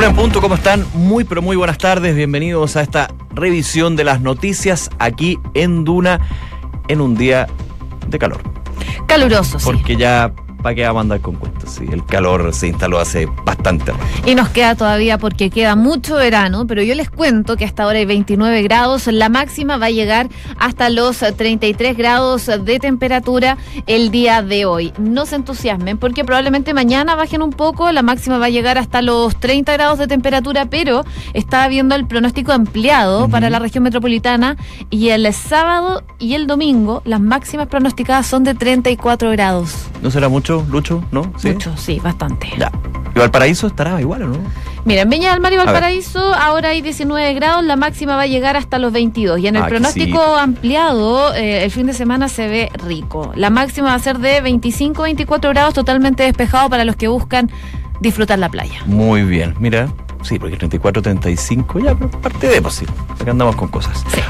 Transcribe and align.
Una 0.00 0.08
en 0.08 0.16
punto, 0.16 0.40
¿cómo 0.40 0.54
están? 0.54 0.86
Muy, 0.94 1.24
pero 1.24 1.42
muy 1.42 1.56
buenas 1.56 1.76
tardes. 1.76 2.16
Bienvenidos 2.16 2.74
a 2.76 2.80
esta 2.80 3.12
revisión 3.34 3.96
de 3.96 4.04
las 4.04 4.22
noticias 4.22 4.88
aquí 4.98 5.38
en 5.52 5.84
Duna 5.84 6.20
en 6.88 7.02
un 7.02 7.14
día 7.14 7.46
de 8.08 8.18
calor. 8.18 8.40
Caluroso, 9.06 9.58
sí. 9.58 9.66
Porque 9.66 9.96
ya 9.96 10.32
¿para 10.62 10.74
qué 10.74 10.86
vamos 10.86 11.00
a 11.00 11.02
andar 11.02 11.20
con 11.20 11.36
cuentos? 11.36 11.70
Sí, 11.70 11.84
el 11.90 12.04
calor 12.04 12.52
se 12.52 12.68
instaló 12.68 12.98
hace 12.98 13.26
bastante. 13.44 13.92
Y 14.26 14.34
nos 14.34 14.48
queda 14.50 14.74
todavía 14.74 15.18
porque 15.18 15.50
queda 15.50 15.76
mucho 15.76 16.16
verano, 16.16 16.66
pero 16.66 16.82
yo 16.82 16.94
les 16.94 17.10
cuento 17.10 17.56
que 17.56 17.64
hasta 17.64 17.84
ahora 17.84 17.98
hay 17.98 18.06
29 18.06 18.62
grados, 18.62 19.06
la 19.06 19.28
máxima 19.28 19.76
va 19.76 19.86
a 19.86 19.90
llegar 19.90 20.28
hasta 20.58 20.90
los 20.90 21.18
33 21.18 21.96
grados 21.96 22.46
de 22.46 22.78
temperatura 22.78 23.58
el 23.86 24.10
día 24.10 24.42
de 24.42 24.64
hoy. 24.64 24.92
No 24.98 25.26
se 25.26 25.36
entusiasmen 25.36 25.98
porque 25.98 26.24
probablemente 26.24 26.74
mañana 26.74 27.14
bajen 27.14 27.42
un 27.42 27.50
poco, 27.50 27.90
la 27.92 28.02
máxima 28.02 28.38
va 28.38 28.46
a 28.46 28.50
llegar 28.50 28.78
hasta 28.78 29.02
los 29.02 29.38
30 29.38 29.72
grados 29.72 29.98
de 29.98 30.06
temperatura, 30.06 30.66
pero 30.66 31.04
está 31.34 31.68
viendo 31.68 31.94
el 31.94 32.06
pronóstico 32.06 32.52
ampliado 32.52 33.28
para 33.28 33.50
la 33.50 33.58
región 33.58 33.84
metropolitana 33.84 34.56
y 34.90 35.10
el 35.10 35.30
sábado 35.32 36.02
y 36.18 36.34
el 36.34 36.46
domingo 36.46 37.02
las 37.04 37.20
máximas 37.20 37.68
pronosticadas 37.68 38.26
son 38.26 38.44
de 38.44 38.54
34 38.54 39.30
grados. 39.30 39.74
¿No 40.02 40.10
será 40.10 40.28
mucho? 40.28 40.49
Lucho, 40.70 41.04
¿no? 41.12 41.32
¿Sí? 41.36 41.52
Mucho, 41.52 41.76
sí, 41.76 42.00
bastante. 42.02 42.50
Ya. 42.58 42.70
¿Y 43.14 43.18
Valparaíso 43.18 43.66
estará 43.66 44.00
igual 44.00 44.22
o 44.22 44.26
no? 44.28 44.38
Mira, 44.84 45.02
en 45.02 45.10
Viña 45.10 45.32
del 45.32 45.40
Mar 45.40 45.52
y 45.52 45.56
Valparaíso 45.56 46.34
ahora 46.34 46.70
hay 46.70 46.80
19 46.80 47.34
grados, 47.34 47.64
la 47.64 47.76
máxima 47.76 48.16
va 48.16 48.22
a 48.22 48.26
llegar 48.26 48.56
hasta 48.56 48.78
los 48.78 48.92
22. 48.92 49.40
Y 49.40 49.46
en 49.46 49.56
el 49.56 49.64
pronóstico 49.64 50.36
ampliado, 50.36 51.34
eh, 51.34 51.64
el 51.64 51.70
fin 51.70 51.86
de 51.86 51.92
semana 51.92 52.28
se 52.28 52.48
ve 52.48 52.70
rico. 52.86 53.32
La 53.34 53.50
máxima 53.50 53.88
va 53.88 53.94
a 53.94 53.98
ser 53.98 54.18
de 54.18 54.42
25-24 54.42 55.50
grados, 55.50 55.74
totalmente 55.74 56.22
despejado 56.22 56.70
para 56.70 56.84
los 56.84 56.96
que 56.96 57.08
buscan 57.08 57.50
disfrutar 58.00 58.38
la 58.38 58.48
playa. 58.48 58.80
Muy 58.86 59.22
bien, 59.22 59.54
mira, 59.60 59.88
sí, 60.22 60.38
porque 60.38 60.56
34, 60.56 61.02
35, 61.02 61.80
ya, 61.80 61.94
parte 61.94 62.48
de, 62.48 62.62
pues 62.62 62.74
sí, 62.74 62.86
acá 63.20 63.32
andamos 63.32 63.56
con 63.56 63.68
cosas. 63.68 64.02
Sí. 64.08 64.20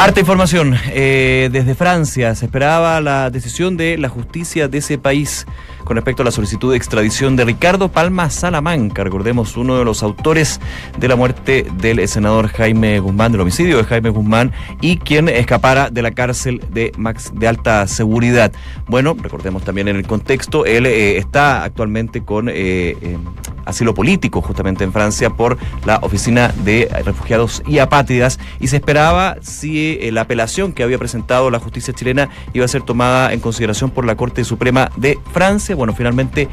Harta 0.00 0.20
información. 0.20 0.76
Eh, 0.90 1.48
desde 1.50 1.74
Francia 1.74 2.32
se 2.36 2.44
esperaba 2.44 3.00
la 3.00 3.30
decisión 3.30 3.76
de 3.76 3.98
la 3.98 4.08
justicia 4.08 4.68
de 4.68 4.78
ese 4.78 4.96
país 4.96 5.44
con 5.88 5.96
respecto 5.96 6.20
a 6.20 6.26
la 6.26 6.30
solicitud 6.30 6.70
de 6.72 6.76
extradición 6.76 7.34
de 7.34 7.46
Ricardo 7.46 7.88
Palma 7.88 8.28
Salamanca, 8.28 9.04
recordemos 9.04 9.56
uno 9.56 9.78
de 9.78 9.86
los 9.86 10.02
autores 10.02 10.60
de 10.98 11.08
la 11.08 11.16
muerte 11.16 11.66
del 11.78 12.06
senador 12.06 12.48
Jaime 12.48 13.00
Guzmán, 13.00 13.32
del 13.32 13.40
homicidio 13.40 13.78
de 13.78 13.84
Jaime 13.84 14.10
Guzmán, 14.10 14.52
y 14.82 14.98
quien 14.98 15.30
escapara 15.30 15.88
de 15.88 16.02
la 16.02 16.10
cárcel 16.10 16.62
de, 16.70 16.92
max, 16.98 17.32
de 17.34 17.48
alta 17.48 17.86
seguridad. 17.86 18.52
Bueno, 18.86 19.16
recordemos 19.18 19.64
también 19.64 19.88
en 19.88 19.96
el 19.96 20.06
contexto, 20.06 20.66
él 20.66 20.84
eh, 20.84 21.16
está 21.16 21.64
actualmente 21.64 22.22
con 22.22 22.50
eh, 22.52 23.16
asilo 23.68 23.94
político 23.94 24.40
justamente 24.40 24.82
en 24.82 24.92
Francia 24.92 25.30
por 25.30 25.58
la 25.84 25.98
Oficina 26.02 26.52
de 26.64 26.88
Refugiados 27.04 27.62
y 27.66 27.78
Apátridas 27.78 28.40
y 28.60 28.68
se 28.68 28.76
esperaba 28.76 29.36
si 29.42 29.98
eh, 30.00 30.10
la 30.10 30.22
apelación 30.22 30.72
que 30.72 30.82
había 30.82 30.98
presentado 30.98 31.50
la 31.50 31.60
justicia 31.60 31.92
chilena 31.94 32.30
iba 32.54 32.64
a 32.64 32.68
ser 32.68 32.82
tomada 32.82 33.32
en 33.32 33.40
consideración 33.40 33.90
por 33.90 34.06
la 34.06 34.16
Corte 34.16 34.44
Suprema 34.44 34.90
de 34.96 35.18
Francia. 35.32 35.76
Bueno, 35.78 35.94
finalmente 35.94 36.48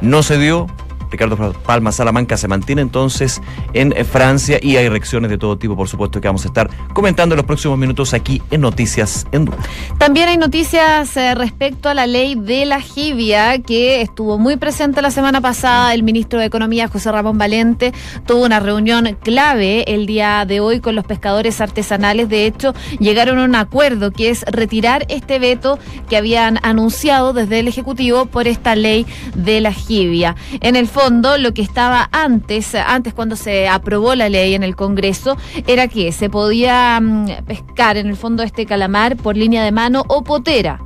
no 0.00 0.22
se 0.22 0.36
dio, 0.36 0.66
Ricardo 1.14 1.52
Palma 1.52 1.92
Salamanca 1.92 2.36
se 2.36 2.48
mantiene 2.48 2.82
entonces 2.82 3.40
en 3.72 3.94
Francia 4.04 4.58
y 4.60 4.76
hay 4.76 4.88
reacciones 4.88 5.30
de 5.30 5.38
todo 5.38 5.56
tipo, 5.56 5.76
por 5.76 5.88
supuesto, 5.88 6.20
que 6.20 6.26
vamos 6.26 6.44
a 6.44 6.48
estar 6.48 6.68
comentando 6.92 7.34
en 7.34 7.36
los 7.36 7.46
próximos 7.46 7.78
minutos 7.78 8.14
aquí 8.14 8.42
en 8.50 8.62
Noticias 8.62 9.28
en 9.30 9.44
Duna. 9.44 9.58
También 9.98 10.28
hay 10.28 10.36
noticias 10.38 11.16
eh, 11.16 11.36
respecto 11.36 11.88
a 11.88 11.94
la 11.94 12.08
ley 12.08 12.34
de 12.34 12.64
la 12.66 12.80
jibia, 12.80 13.60
que 13.60 14.00
estuvo 14.00 14.38
muy 14.38 14.56
presente 14.56 15.02
la 15.02 15.12
semana 15.12 15.40
pasada. 15.40 15.94
El 15.94 16.02
ministro 16.02 16.40
de 16.40 16.46
Economía, 16.46 16.88
José 16.88 17.12
Ramón 17.12 17.38
Valente, 17.38 17.92
tuvo 18.26 18.44
una 18.44 18.58
reunión 18.58 19.16
clave 19.22 19.84
el 19.86 20.06
día 20.06 20.44
de 20.46 20.58
hoy 20.58 20.80
con 20.80 20.96
los 20.96 21.04
pescadores 21.04 21.60
artesanales. 21.60 22.28
De 22.28 22.46
hecho, 22.46 22.74
llegaron 22.98 23.38
a 23.38 23.44
un 23.44 23.54
acuerdo 23.54 24.10
que 24.10 24.30
es 24.30 24.42
retirar 24.50 25.06
este 25.08 25.38
veto 25.38 25.78
que 26.08 26.16
habían 26.16 26.58
anunciado 26.62 27.32
desde 27.32 27.60
el 27.60 27.68
Ejecutivo 27.68 28.26
por 28.26 28.48
esta 28.48 28.74
ley 28.74 29.06
de 29.36 29.60
la 29.60 29.72
jibia. 29.72 30.34
En 30.60 30.74
el 30.74 30.88
fondo, 30.88 31.03
lo 31.10 31.52
que 31.52 31.60
estaba 31.60 32.08
antes, 32.12 32.74
antes 32.74 33.12
cuando 33.12 33.36
se 33.36 33.68
aprobó 33.68 34.14
la 34.14 34.30
ley 34.30 34.54
en 34.54 34.62
el 34.62 34.74
Congreso, 34.74 35.36
era 35.66 35.86
que 35.86 36.12
se 36.12 36.30
podía 36.30 36.98
mm, 36.98 37.44
pescar 37.46 37.98
en 37.98 38.06
el 38.06 38.16
fondo 38.16 38.42
este 38.42 38.64
calamar 38.64 39.16
por 39.16 39.36
línea 39.36 39.62
de 39.62 39.70
mano 39.70 40.04
o 40.08 40.24
potera. 40.24 40.80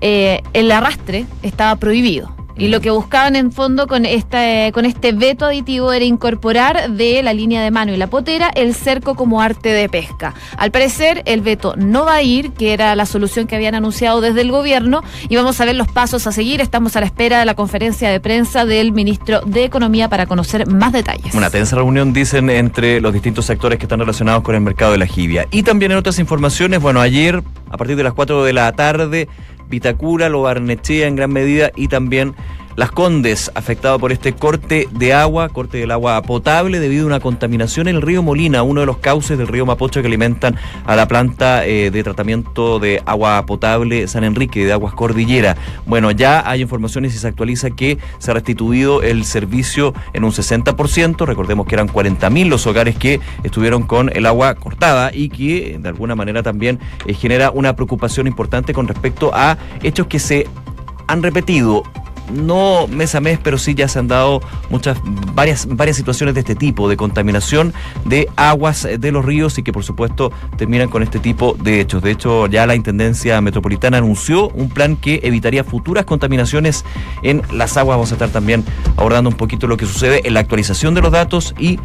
Eh, 0.00 0.42
el 0.54 0.72
arrastre 0.72 1.26
estaba 1.42 1.76
prohibido. 1.76 2.34
Y 2.56 2.68
lo 2.68 2.80
que 2.80 2.90
buscaban 2.90 3.34
en 3.36 3.50
fondo 3.50 3.86
con 3.86 4.04
este, 4.04 4.70
con 4.72 4.84
este 4.84 5.12
veto 5.12 5.46
aditivo 5.46 5.92
era 5.92 6.04
incorporar 6.04 6.90
de 6.90 7.22
la 7.22 7.32
línea 7.32 7.62
de 7.62 7.70
mano 7.70 7.92
y 7.92 7.96
la 7.96 8.08
potera 8.08 8.50
el 8.54 8.74
cerco 8.74 9.14
como 9.14 9.40
arte 9.40 9.70
de 9.70 9.88
pesca. 9.88 10.34
Al 10.56 10.70
parecer, 10.70 11.22
el 11.24 11.40
veto 11.40 11.74
no 11.76 12.04
va 12.04 12.16
a 12.16 12.22
ir, 12.22 12.52
que 12.52 12.72
era 12.72 12.94
la 12.94 13.06
solución 13.06 13.46
que 13.46 13.56
habían 13.56 13.74
anunciado 13.74 14.20
desde 14.20 14.42
el 14.42 14.50
gobierno, 14.50 15.02
y 15.28 15.36
vamos 15.36 15.60
a 15.60 15.64
ver 15.64 15.76
los 15.76 15.88
pasos 15.88 16.26
a 16.26 16.32
seguir. 16.32 16.60
Estamos 16.60 16.96
a 16.96 17.00
la 17.00 17.06
espera 17.06 17.38
de 17.38 17.46
la 17.46 17.54
conferencia 17.54 18.10
de 18.10 18.20
prensa 18.20 18.64
del 18.64 18.92
ministro 18.92 19.40
de 19.40 19.64
Economía 19.64 20.08
para 20.08 20.26
conocer 20.26 20.66
más 20.66 20.92
detalles. 20.92 21.34
Una 21.34 21.50
tensa 21.50 21.76
reunión, 21.76 22.12
dicen, 22.12 22.50
entre 22.50 23.00
los 23.00 23.12
distintos 23.12 23.46
sectores 23.46 23.78
que 23.78 23.86
están 23.86 24.00
relacionados 24.00 24.42
con 24.42 24.54
el 24.54 24.60
mercado 24.60 24.92
de 24.92 24.98
la 24.98 25.06
jibia. 25.06 25.46
Y 25.50 25.62
también 25.62 25.92
en 25.92 25.98
otras 25.98 26.18
informaciones, 26.18 26.80
bueno, 26.80 27.00
ayer, 27.00 27.42
a 27.70 27.76
partir 27.76 27.96
de 27.96 28.02
las 28.02 28.12
4 28.12 28.44
de 28.44 28.52
la 28.52 28.70
tarde, 28.72 29.28
Vitacura, 29.68 30.28
Lo 30.28 30.42
Barnechea 30.42 31.06
en 31.06 31.16
gran 31.16 31.32
medida 31.32 31.70
y 31.76 31.88
también 31.88 32.34
las 32.76 32.90
Condes, 32.90 33.50
afectado 33.54 33.98
por 33.98 34.12
este 34.12 34.32
corte 34.32 34.88
de 34.92 35.12
agua, 35.12 35.48
corte 35.48 35.78
del 35.78 35.90
agua 35.90 36.20
potable 36.22 36.80
debido 36.80 37.04
a 37.04 37.06
una 37.06 37.20
contaminación 37.20 37.88
en 37.88 37.96
el 37.96 38.02
río 38.02 38.22
Molina, 38.22 38.62
uno 38.62 38.80
de 38.80 38.86
los 38.86 38.98
cauces 38.98 39.38
del 39.38 39.48
río 39.48 39.66
Mapocho 39.66 40.00
que 40.00 40.08
alimentan 40.08 40.56
a 40.86 40.96
la 40.96 41.06
planta 41.08 41.66
eh, 41.66 41.90
de 41.90 42.02
tratamiento 42.02 42.78
de 42.78 43.02
agua 43.04 43.44
potable 43.46 44.08
San 44.08 44.24
Enrique, 44.24 44.64
de 44.64 44.72
Aguas 44.72 44.94
Cordillera. 44.94 45.56
Bueno, 45.86 46.10
ya 46.10 46.48
hay 46.48 46.62
informaciones 46.62 47.14
y 47.14 47.18
se 47.18 47.28
actualiza 47.28 47.70
que 47.70 47.98
se 48.18 48.30
ha 48.30 48.34
restituido 48.34 49.02
el 49.02 49.24
servicio 49.24 49.94
en 50.12 50.24
un 50.24 50.32
60%. 50.32 51.26
Recordemos 51.26 51.66
que 51.66 51.74
eran 51.74 51.88
40.000 51.88 52.48
los 52.48 52.66
hogares 52.66 52.96
que 52.96 53.20
estuvieron 53.42 53.82
con 53.82 54.10
el 54.14 54.26
agua 54.26 54.54
cortada 54.54 55.10
y 55.12 55.28
que 55.28 55.78
de 55.80 55.88
alguna 55.88 56.14
manera 56.14 56.42
también 56.42 56.78
eh, 57.06 57.14
genera 57.14 57.50
una 57.50 57.74
preocupación 57.76 58.26
importante 58.26 58.72
con 58.72 58.88
respecto 58.88 59.30
a 59.34 59.58
hechos 59.82 60.06
que 60.06 60.18
se 60.18 60.46
han 61.06 61.22
repetido 61.22 61.82
no 62.32 62.86
mes 62.86 63.14
a 63.14 63.20
mes, 63.20 63.38
pero 63.42 63.58
sí 63.58 63.74
ya 63.74 63.88
se 63.88 63.98
han 63.98 64.08
dado 64.08 64.40
muchas, 64.70 64.98
varias, 65.34 65.66
varias 65.66 65.96
situaciones 65.96 66.34
de 66.34 66.40
este 66.40 66.54
tipo, 66.54 66.88
de 66.88 66.96
contaminación 66.96 67.72
de 68.04 68.28
aguas 68.36 68.88
de 68.98 69.12
los 69.12 69.24
ríos 69.24 69.58
y 69.58 69.62
que 69.62 69.72
por 69.72 69.84
supuesto 69.84 70.32
terminan 70.56 70.88
con 70.88 71.02
este 71.02 71.18
tipo 71.18 71.56
de 71.62 71.80
hechos. 71.80 72.02
De 72.02 72.10
hecho, 72.10 72.46
ya 72.46 72.66
la 72.66 72.74
Intendencia 72.74 73.40
Metropolitana 73.40 73.98
anunció 73.98 74.48
un 74.48 74.68
plan 74.68 74.96
que 74.96 75.20
evitaría 75.22 75.64
futuras 75.64 76.04
contaminaciones 76.04 76.84
en 77.22 77.42
las 77.52 77.76
aguas. 77.76 77.96
Vamos 77.96 78.10
a 78.10 78.14
estar 78.14 78.30
también 78.30 78.64
abordando 78.96 79.30
un 79.30 79.36
poquito 79.36 79.66
lo 79.66 79.76
que 79.76 79.86
sucede 79.86 80.26
en 80.26 80.34
la 80.34 80.40
actualización 80.40 80.94
de 80.94 81.02
los 81.02 81.12
datos 81.12 81.54
y 81.58 81.78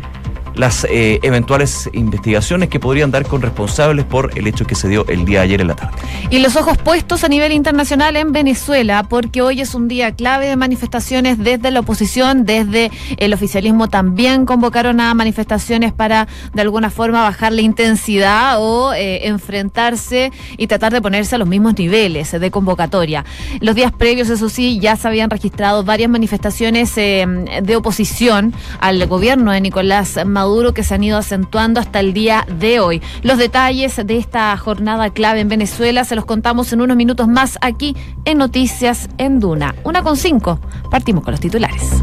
las 0.57 0.85
eh, 0.89 1.19
eventuales 1.21 1.89
investigaciones 1.93 2.69
que 2.69 2.79
podrían 2.79 3.11
dar 3.11 3.25
con 3.25 3.41
responsables 3.41 4.05
por 4.05 4.37
el 4.37 4.47
hecho 4.47 4.65
que 4.65 4.75
se 4.75 4.89
dio 4.89 5.05
el 5.07 5.23
día 5.23 5.39
de 5.39 5.45
ayer 5.45 5.61
en 5.61 5.67
la 5.67 5.75
tarde. 5.75 5.95
Y 6.29 6.39
los 6.39 6.55
ojos 6.55 6.77
puestos 6.77 7.23
a 7.23 7.27
nivel 7.27 7.51
internacional 7.51 8.15
en 8.15 8.31
Venezuela, 8.31 9.03
porque 9.03 9.41
hoy 9.41 9.61
es 9.61 9.75
un 9.75 9.87
día 9.87 10.11
clave 10.11 10.47
de 10.47 10.55
manifestaciones 10.55 11.37
desde 11.37 11.71
la 11.71 11.81
oposición, 11.81 12.45
desde 12.45 12.91
el 13.17 13.33
oficialismo 13.33 13.87
también 13.87 14.45
convocaron 14.45 14.99
a 14.99 15.13
manifestaciones 15.13 15.93
para 15.93 16.27
de 16.53 16.61
alguna 16.61 16.89
forma 16.89 17.21
bajar 17.21 17.53
la 17.53 17.61
intensidad 17.61 18.55
o 18.59 18.93
eh, 18.93 19.27
enfrentarse 19.27 20.31
y 20.57 20.67
tratar 20.67 20.91
de 20.91 21.01
ponerse 21.01 21.35
a 21.35 21.37
los 21.37 21.47
mismos 21.47 21.77
niveles 21.77 22.31
de 22.31 22.51
convocatoria. 22.51 23.25
Los 23.61 23.75
días 23.75 23.91
previos, 23.91 24.29
eso 24.29 24.49
sí, 24.49 24.79
ya 24.79 24.95
se 24.95 25.07
habían 25.07 25.29
registrado 25.29 25.83
varias 25.83 26.09
manifestaciones 26.09 26.97
eh, 26.97 27.25
de 27.61 27.75
oposición 27.75 28.53
al 28.79 29.05
gobierno 29.07 29.51
de 29.51 29.61
Nicolás 29.61 30.19
Maduro 30.25 30.46
duro 30.49 30.73
que 30.73 30.83
se 30.83 30.95
han 30.95 31.03
ido 31.03 31.17
acentuando 31.17 31.79
hasta 31.79 31.99
el 31.99 32.13
día 32.13 32.45
de 32.59 32.79
hoy. 32.79 33.01
Los 33.23 33.37
detalles 33.37 33.95
de 34.05 34.17
esta 34.17 34.55
jornada 34.57 35.09
clave 35.11 35.39
en 35.39 35.49
Venezuela 35.49 36.03
se 36.05 36.15
los 36.15 36.25
contamos 36.25 36.71
en 36.73 36.81
unos 36.81 36.97
minutos 36.97 37.27
más 37.27 37.57
aquí 37.61 37.95
en 38.25 38.37
Noticias 38.37 39.09
en 39.17 39.39
Duna. 39.39 39.75
Una 39.83 40.03
con 40.03 40.17
cinco. 40.17 40.59
Partimos 40.89 41.23
con 41.23 41.31
los 41.31 41.39
titulares. 41.39 42.01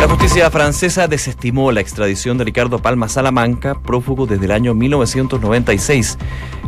La 0.00 0.08
justicia 0.08 0.50
francesa 0.50 1.08
desestimó 1.08 1.72
la 1.72 1.82
extradición 1.82 2.38
de 2.38 2.44
Ricardo 2.44 2.78
Palma 2.78 3.06
Salamanca, 3.10 3.74
prófugo 3.74 4.26
desde 4.26 4.46
el 4.46 4.50
año 4.50 4.72
1996. 4.72 6.16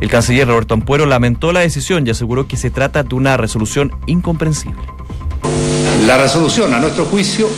El 0.02 0.10
canciller 0.10 0.46
Roberto 0.46 0.74
Ampuero 0.74 1.06
lamentó 1.06 1.50
la 1.50 1.60
decisión 1.60 2.06
y 2.06 2.10
aseguró 2.10 2.46
que 2.46 2.58
se 2.58 2.70
trata 2.70 3.02
de 3.02 3.14
una 3.14 3.38
resolución 3.38 3.90
incomprensible. 4.04 4.82
La 6.06 6.19
resolución, 6.19 6.74
a 6.74 6.78
nuestro 6.78 7.06
juicio, 7.06 7.48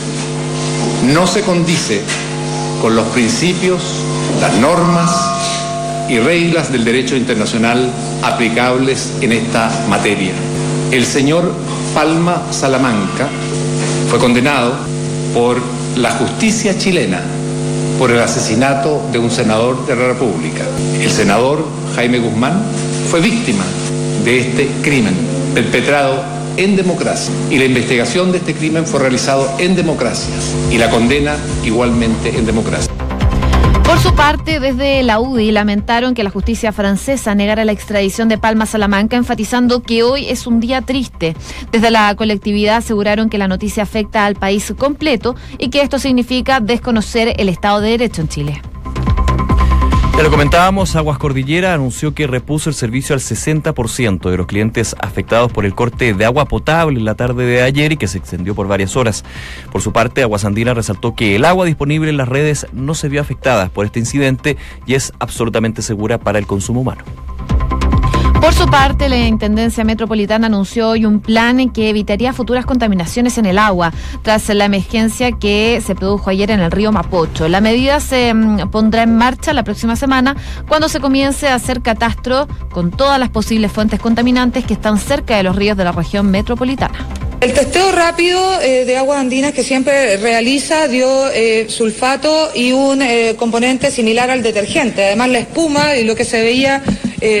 no 1.13 1.27
se 1.27 1.41
condice 1.41 2.01
con 2.81 2.95
los 2.95 3.07
principios, 3.07 3.81
las 4.41 4.53
normas 4.55 5.11
y 6.09 6.19
reglas 6.19 6.71
del 6.71 6.83
derecho 6.83 7.15
internacional 7.15 7.89
aplicables 8.23 9.13
en 9.21 9.31
esta 9.31 9.71
materia. 9.89 10.33
El 10.91 11.05
señor 11.05 11.51
Palma 11.93 12.41
Salamanca 12.51 13.27
fue 14.09 14.19
condenado 14.19 14.73
por 15.33 15.57
la 15.95 16.11
justicia 16.11 16.77
chilena 16.77 17.21
por 17.99 18.11
el 18.11 18.19
asesinato 18.19 19.07
de 19.11 19.19
un 19.19 19.31
senador 19.31 19.85
de 19.85 19.95
la 19.95 20.07
República. 20.07 20.63
El 21.01 21.11
senador 21.11 21.65
Jaime 21.95 22.19
Guzmán 22.19 22.61
fue 23.09 23.21
víctima 23.21 23.63
de 24.23 24.39
este 24.39 24.67
crimen 24.81 25.15
perpetrado 25.53 26.34
en 26.57 26.75
democracia 26.75 27.33
y 27.49 27.57
la 27.57 27.65
investigación 27.65 28.31
de 28.31 28.39
este 28.39 28.53
crimen 28.53 28.85
fue 28.85 28.99
realizado 28.99 29.47
en 29.59 29.75
democracia 29.75 30.33
y 30.71 30.77
la 30.77 30.89
condena 30.89 31.35
igualmente 31.63 32.37
en 32.37 32.45
democracia. 32.45 32.91
Por 33.85 33.99
su 33.99 34.15
parte, 34.15 34.59
desde 34.59 35.03
la 35.03 35.19
UDI 35.19 35.51
lamentaron 35.51 36.15
que 36.15 36.23
la 36.23 36.31
justicia 36.31 36.73
francesa 36.73 37.35
negara 37.35 37.65
la 37.65 37.71
extradición 37.71 38.27
de 38.27 38.39
Palma 38.39 38.65
Salamanca, 38.65 39.15
enfatizando 39.15 39.83
que 39.83 40.01
hoy 40.01 40.25
es 40.27 40.47
un 40.47 40.59
día 40.59 40.81
triste. 40.81 41.35
Desde 41.71 41.91
la 41.91 42.13
colectividad 42.15 42.77
aseguraron 42.77 43.29
que 43.29 43.37
la 43.37 43.47
noticia 43.47 43.83
afecta 43.83 44.25
al 44.25 44.35
país 44.35 44.73
completo 44.77 45.35
y 45.59 45.69
que 45.69 45.81
esto 45.81 45.99
significa 45.99 46.59
desconocer 46.59 47.35
el 47.37 47.47
Estado 47.47 47.79
de 47.79 47.91
Derecho 47.91 48.21
en 48.21 48.27
Chile. 48.27 48.61
Ya 50.17 50.23
lo 50.23 50.31
comentábamos, 50.31 50.95
Aguas 50.95 51.17
Cordillera 51.17 51.73
anunció 51.73 52.13
que 52.13 52.25
repuso 52.25 52.69
el 52.69 52.73
servicio 52.73 53.13
al 53.13 53.19
60% 53.19 54.29
de 54.29 54.37
los 54.37 54.47
clientes 54.47 54.95
afectados 54.97 55.51
por 55.51 55.65
el 55.65 55.75
corte 55.75 56.13
de 56.13 56.23
agua 56.23 56.45
potable 56.45 56.97
en 56.97 57.03
la 57.03 57.15
tarde 57.15 57.45
de 57.45 57.61
ayer 57.61 57.91
y 57.91 57.97
que 57.97 58.07
se 58.07 58.17
extendió 58.17 58.55
por 58.55 58.69
varias 58.69 58.95
horas. 58.95 59.25
Por 59.73 59.81
su 59.81 59.91
parte, 59.91 60.21
Aguas 60.21 60.45
Andina 60.45 60.73
resaltó 60.73 61.15
que 61.15 61.35
el 61.35 61.43
agua 61.43 61.65
disponible 61.65 62.09
en 62.09 62.17
las 62.17 62.29
redes 62.29 62.65
no 62.71 62.95
se 62.95 63.09
vio 63.09 63.19
afectada 63.19 63.67
por 63.67 63.85
este 63.85 63.99
incidente 63.99 64.55
y 64.85 64.93
es 64.93 65.11
absolutamente 65.19 65.81
segura 65.81 66.17
para 66.17 66.39
el 66.39 66.47
consumo 66.47 66.79
humano. 66.79 67.03
Por 68.45 68.53
su 68.53 68.67
parte, 68.67 69.09
la 69.09 69.17
Intendencia 69.17 69.83
Metropolitana 69.83 70.45
anunció 70.45 70.89
hoy 70.89 71.03
un 71.03 71.19
plan 71.19 71.71
que 71.71 71.89
evitaría 71.89 72.31
futuras 72.31 72.63
contaminaciones 72.63 73.39
en 73.39 73.47
el 73.47 73.57
agua 73.57 73.91
tras 74.21 74.47
la 74.49 74.65
emergencia 74.65 75.31
que 75.31 75.81
se 75.83 75.95
produjo 75.95 76.29
ayer 76.29 76.51
en 76.51 76.59
el 76.59 76.69
río 76.69 76.91
Mapocho. 76.91 77.47
La 77.47 77.59
medida 77.59 77.99
se 77.99 78.31
mm, 78.35 78.69
pondrá 78.69 79.01
en 79.01 79.17
marcha 79.17 79.51
la 79.51 79.63
próxima 79.63 79.95
semana 79.95 80.35
cuando 80.67 80.89
se 80.89 80.99
comience 80.99 81.47
a 81.47 81.55
hacer 81.55 81.81
catastro 81.81 82.47
con 82.71 82.91
todas 82.91 83.19
las 83.19 83.29
posibles 83.29 83.71
fuentes 83.71 83.99
contaminantes 83.99 84.63
que 84.63 84.75
están 84.75 84.99
cerca 84.99 85.37
de 85.37 85.41
los 85.41 85.55
ríos 85.55 85.75
de 85.75 85.85
la 85.85 85.91
región 85.91 86.29
metropolitana. 86.29 86.99
El 87.41 87.53
testeo 87.53 87.91
rápido 87.91 88.61
eh, 88.61 88.85
de 88.85 88.97
aguas 88.97 89.19
andinas 89.19 89.53
que 89.53 89.63
siempre 89.63 90.17
realiza 90.17 90.87
dio 90.87 91.29
eh, 91.31 91.67
sulfato 91.69 92.51
y 92.55 92.71
un 92.71 93.01
eh, 93.01 93.35
componente 93.37 93.91
similar 93.91 94.31
al 94.31 94.41
detergente. 94.41 95.05
Además, 95.05 95.29
la 95.29 95.39
espuma 95.39 95.95
y 95.95 96.03
lo 96.03 96.15
que 96.15 96.25
se 96.25 96.41
veía 96.41 96.81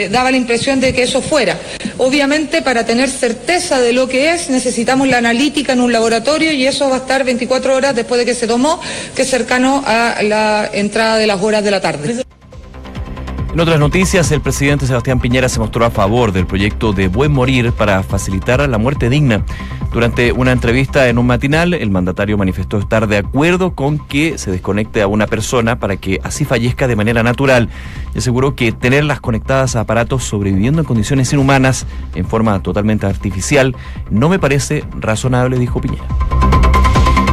daba 0.09 0.31
la 0.31 0.37
impresión 0.37 0.79
de 0.79 0.93
que 0.93 1.03
eso 1.03 1.21
fuera. 1.21 1.59
Obviamente, 1.99 2.63
para 2.63 2.87
tener 2.87 3.07
certeza 3.07 3.79
de 3.79 3.93
lo 3.93 4.07
que 4.07 4.31
es, 4.31 4.49
necesitamos 4.49 5.07
la 5.07 5.19
analítica 5.19 5.73
en 5.73 5.81
un 5.81 5.93
laboratorio 5.93 6.51
y 6.51 6.65
eso 6.65 6.89
va 6.89 6.95
a 6.95 6.99
estar 6.99 7.23
24 7.23 7.75
horas 7.75 7.95
después 7.95 8.17
de 8.17 8.25
que 8.25 8.33
se 8.33 8.47
tomó, 8.47 8.81
que 9.15 9.21
es 9.21 9.29
cercano 9.29 9.83
a 9.85 10.23
la 10.23 10.67
entrada 10.73 11.17
de 11.17 11.27
las 11.27 11.39
horas 11.39 11.63
de 11.63 11.69
la 11.69 11.81
tarde. 11.81 12.25
En 13.55 13.61
otras 13.61 13.79
noticias, 13.79 14.29
el 14.33 14.41
presidente 14.41 14.85
Sebastián 14.85 15.21
Piñera 15.21 15.47
se 15.47 15.61
mostró 15.61 15.85
a 15.85 15.89
favor 15.89 16.33
del 16.33 16.45
proyecto 16.45 16.91
de 16.91 17.07
Buen 17.07 17.31
Morir 17.31 17.71
para 17.71 18.03
facilitar 18.03 18.67
la 18.67 18.77
muerte 18.77 19.09
digna. 19.09 19.45
Durante 19.93 20.33
una 20.33 20.51
entrevista 20.51 21.07
en 21.07 21.17
un 21.17 21.25
matinal, 21.25 21.73
el 21.73 21.89
mandatario 21.89 22.37
manifestó 22.37 22.77
estar 22.77 23.07
de 23.07 23.15
acuerdo 23.15 23.73
con 23.73 23.97
que 23.97 24.37
se 24.37 24.51
desconecte 24.51 25.01
a 25.01 25.07
una 25.07 25.25
persona 25.25 25.79
para 25.79 25.95
que 25.95 26.19
así 26.21 26.43
fallezca 26.43 26.85
de 26.89 26.97
manera 26.97 27.23
natural 27.23 27.69
y 28.13 28.17
aseguró 28.17 28.55
que 28.55 28.73
tenerlas 28.73 29.21
conectadas 29.21 29.77
a 29.77 29.79
aparatos 29.79 30.25
sobreviviendo 30.25 30.81
en 30.81 30.85
condiciones 30.85 31.31
inhumanas 31.31 31.85
en 32.13 32.25
forma 32.25 32.61
totalmente 32.61 33.05
artificial 33.05 33.73
no 34.09 34.27
me 34.27 34.37
parece 34.37 34.83
razonable, 34.99 35.57
dijo 35.57 35.79
Piñera. 35.79 36.03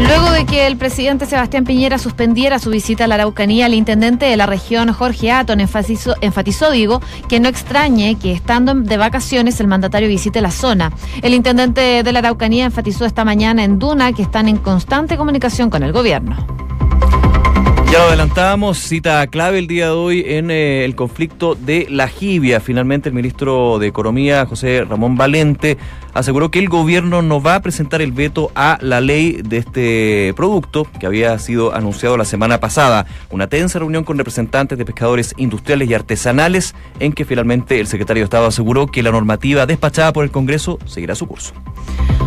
Luego 0.03 0.31
de 0.33 0.45
que 0.47 0.67
el 0.67 0.77
presidente 0.77 1.27
Sebastián 1.27 1.65
Piñera 1.65 1.97
suspendiera 1.97 2.59
su 2.59 2.71
visita 2.71 3.05
a 3.05 3.07
la 3.07 3.15
Araucanía, 3.15 3.67
el 3.67 3.75
intendente 3.75 4.27
de 4.27 4.37
la 4.37 4.47
región, 4.47 4.93
Jorge 4.93 5.31
Aton, 5.31 5.61
enfatizó, 5.61 6.17
enfatizó, 6.21 6.71
digo, 6.73 7.01
que 7.29 7.39
no 7.39 7.49
extrañe 7.49 8.17
que 8.17 8.33
estando 8.33 8.75
de 8.75 8.97
vacaciones 8.97 9.61
el 9.61 9.69
mandatario 9.69 10.09
visite 10.09 10.41
la 10.41 10.51
zona. 10.51 10.93
El 11.23 11.35
intendente 11.35 12.03
de 12.03 12.13
la 12.13 12.19
Araucanía 12.19 12.65
enfatizó 12.65 13.05
esta 13.05 13.25
mañana 13.25 13.63
en 13.63 13.79
Duna 13.79 14.13
que 14.13 14.23
están 14.23 14.49
en 14.49 14.57
constante 14.57 15.17
comunicación 15.17 15.71
con 15.71 15.83
el 15.85 15.93
gobierno. 15.93 16.37
Ya 17.93 17.99
lo 17.99 18.05
adelantábamos, 18.07 18.79
cita 18.79 19.27
clave 19.27 19.59
el 19.59 19.67
día 19.67 19.89
de 19.89 19.93
hoy 19.93 20.25
en 20.27 20.51
eh, 20.51 20.87
el 20.87 20.97
conflicto 20.97 21.55
de 21.55 21.87
la 21.91 22.09
Jibia. 22.09 22.59
Finalmente 22.59 23.11
el 23.11 23.15
ministro 23.15 23.79
de 23.79 23.87
Economía, 23.87 24.47
José 24.47 24.87
Ramón 24.89 25.17
Valente, 25.17 25.77
aseguró 26.15 26.51
que 26.51 26.59
el 26.59 26.71
gobierno 26.71 27.21
no 27.21 27.43
va 27.43 27.57
a 27.57 27.61
presentar 27.61 28.01
el 28.01 28.13
veto 28.13 28.51
a 28.55 28.79
la 28.81 29.03
ley 29.03 29.43
de 29.43 29.59
este 29.59 30.33
producto 30.35 30.87
que 30.99 31.05
había 31.05 31.39
sido 31.39 31.75
anunciado 31.75 32.17
la 32.17 32.25
semana 32.25 32.61
pasada. 32.61 33.05
Una 33.29 33.49
tensa 33.49 33.79
reunión 33.79 34.05
con 34.05 34.17
representantes 34.17 34.79
de 34.79 34.87
pescadores 34.87 35.35
industriales 35.37 35.91
y 35.91 35.93
artesanales 35.93 36.75
en 36.99 37.13
que 37.13 37.27
finalmente 37.27 37.79
el 37.79 37.89
secretario 37.89 38.23
de 38.23 38.25
Estado 38.25 38.47
aseguró 38.47 38.87
que 38.87 39.03
la 39.03 39.11
normativa 39.11 39.67
despachada 39.67 40.15
por 40.15 40.25
el 40.25 40.31
Congreso 40.31 40.79
seguirá 40.87 41.15
su 41.15 41.27
curso. 41.27 41.53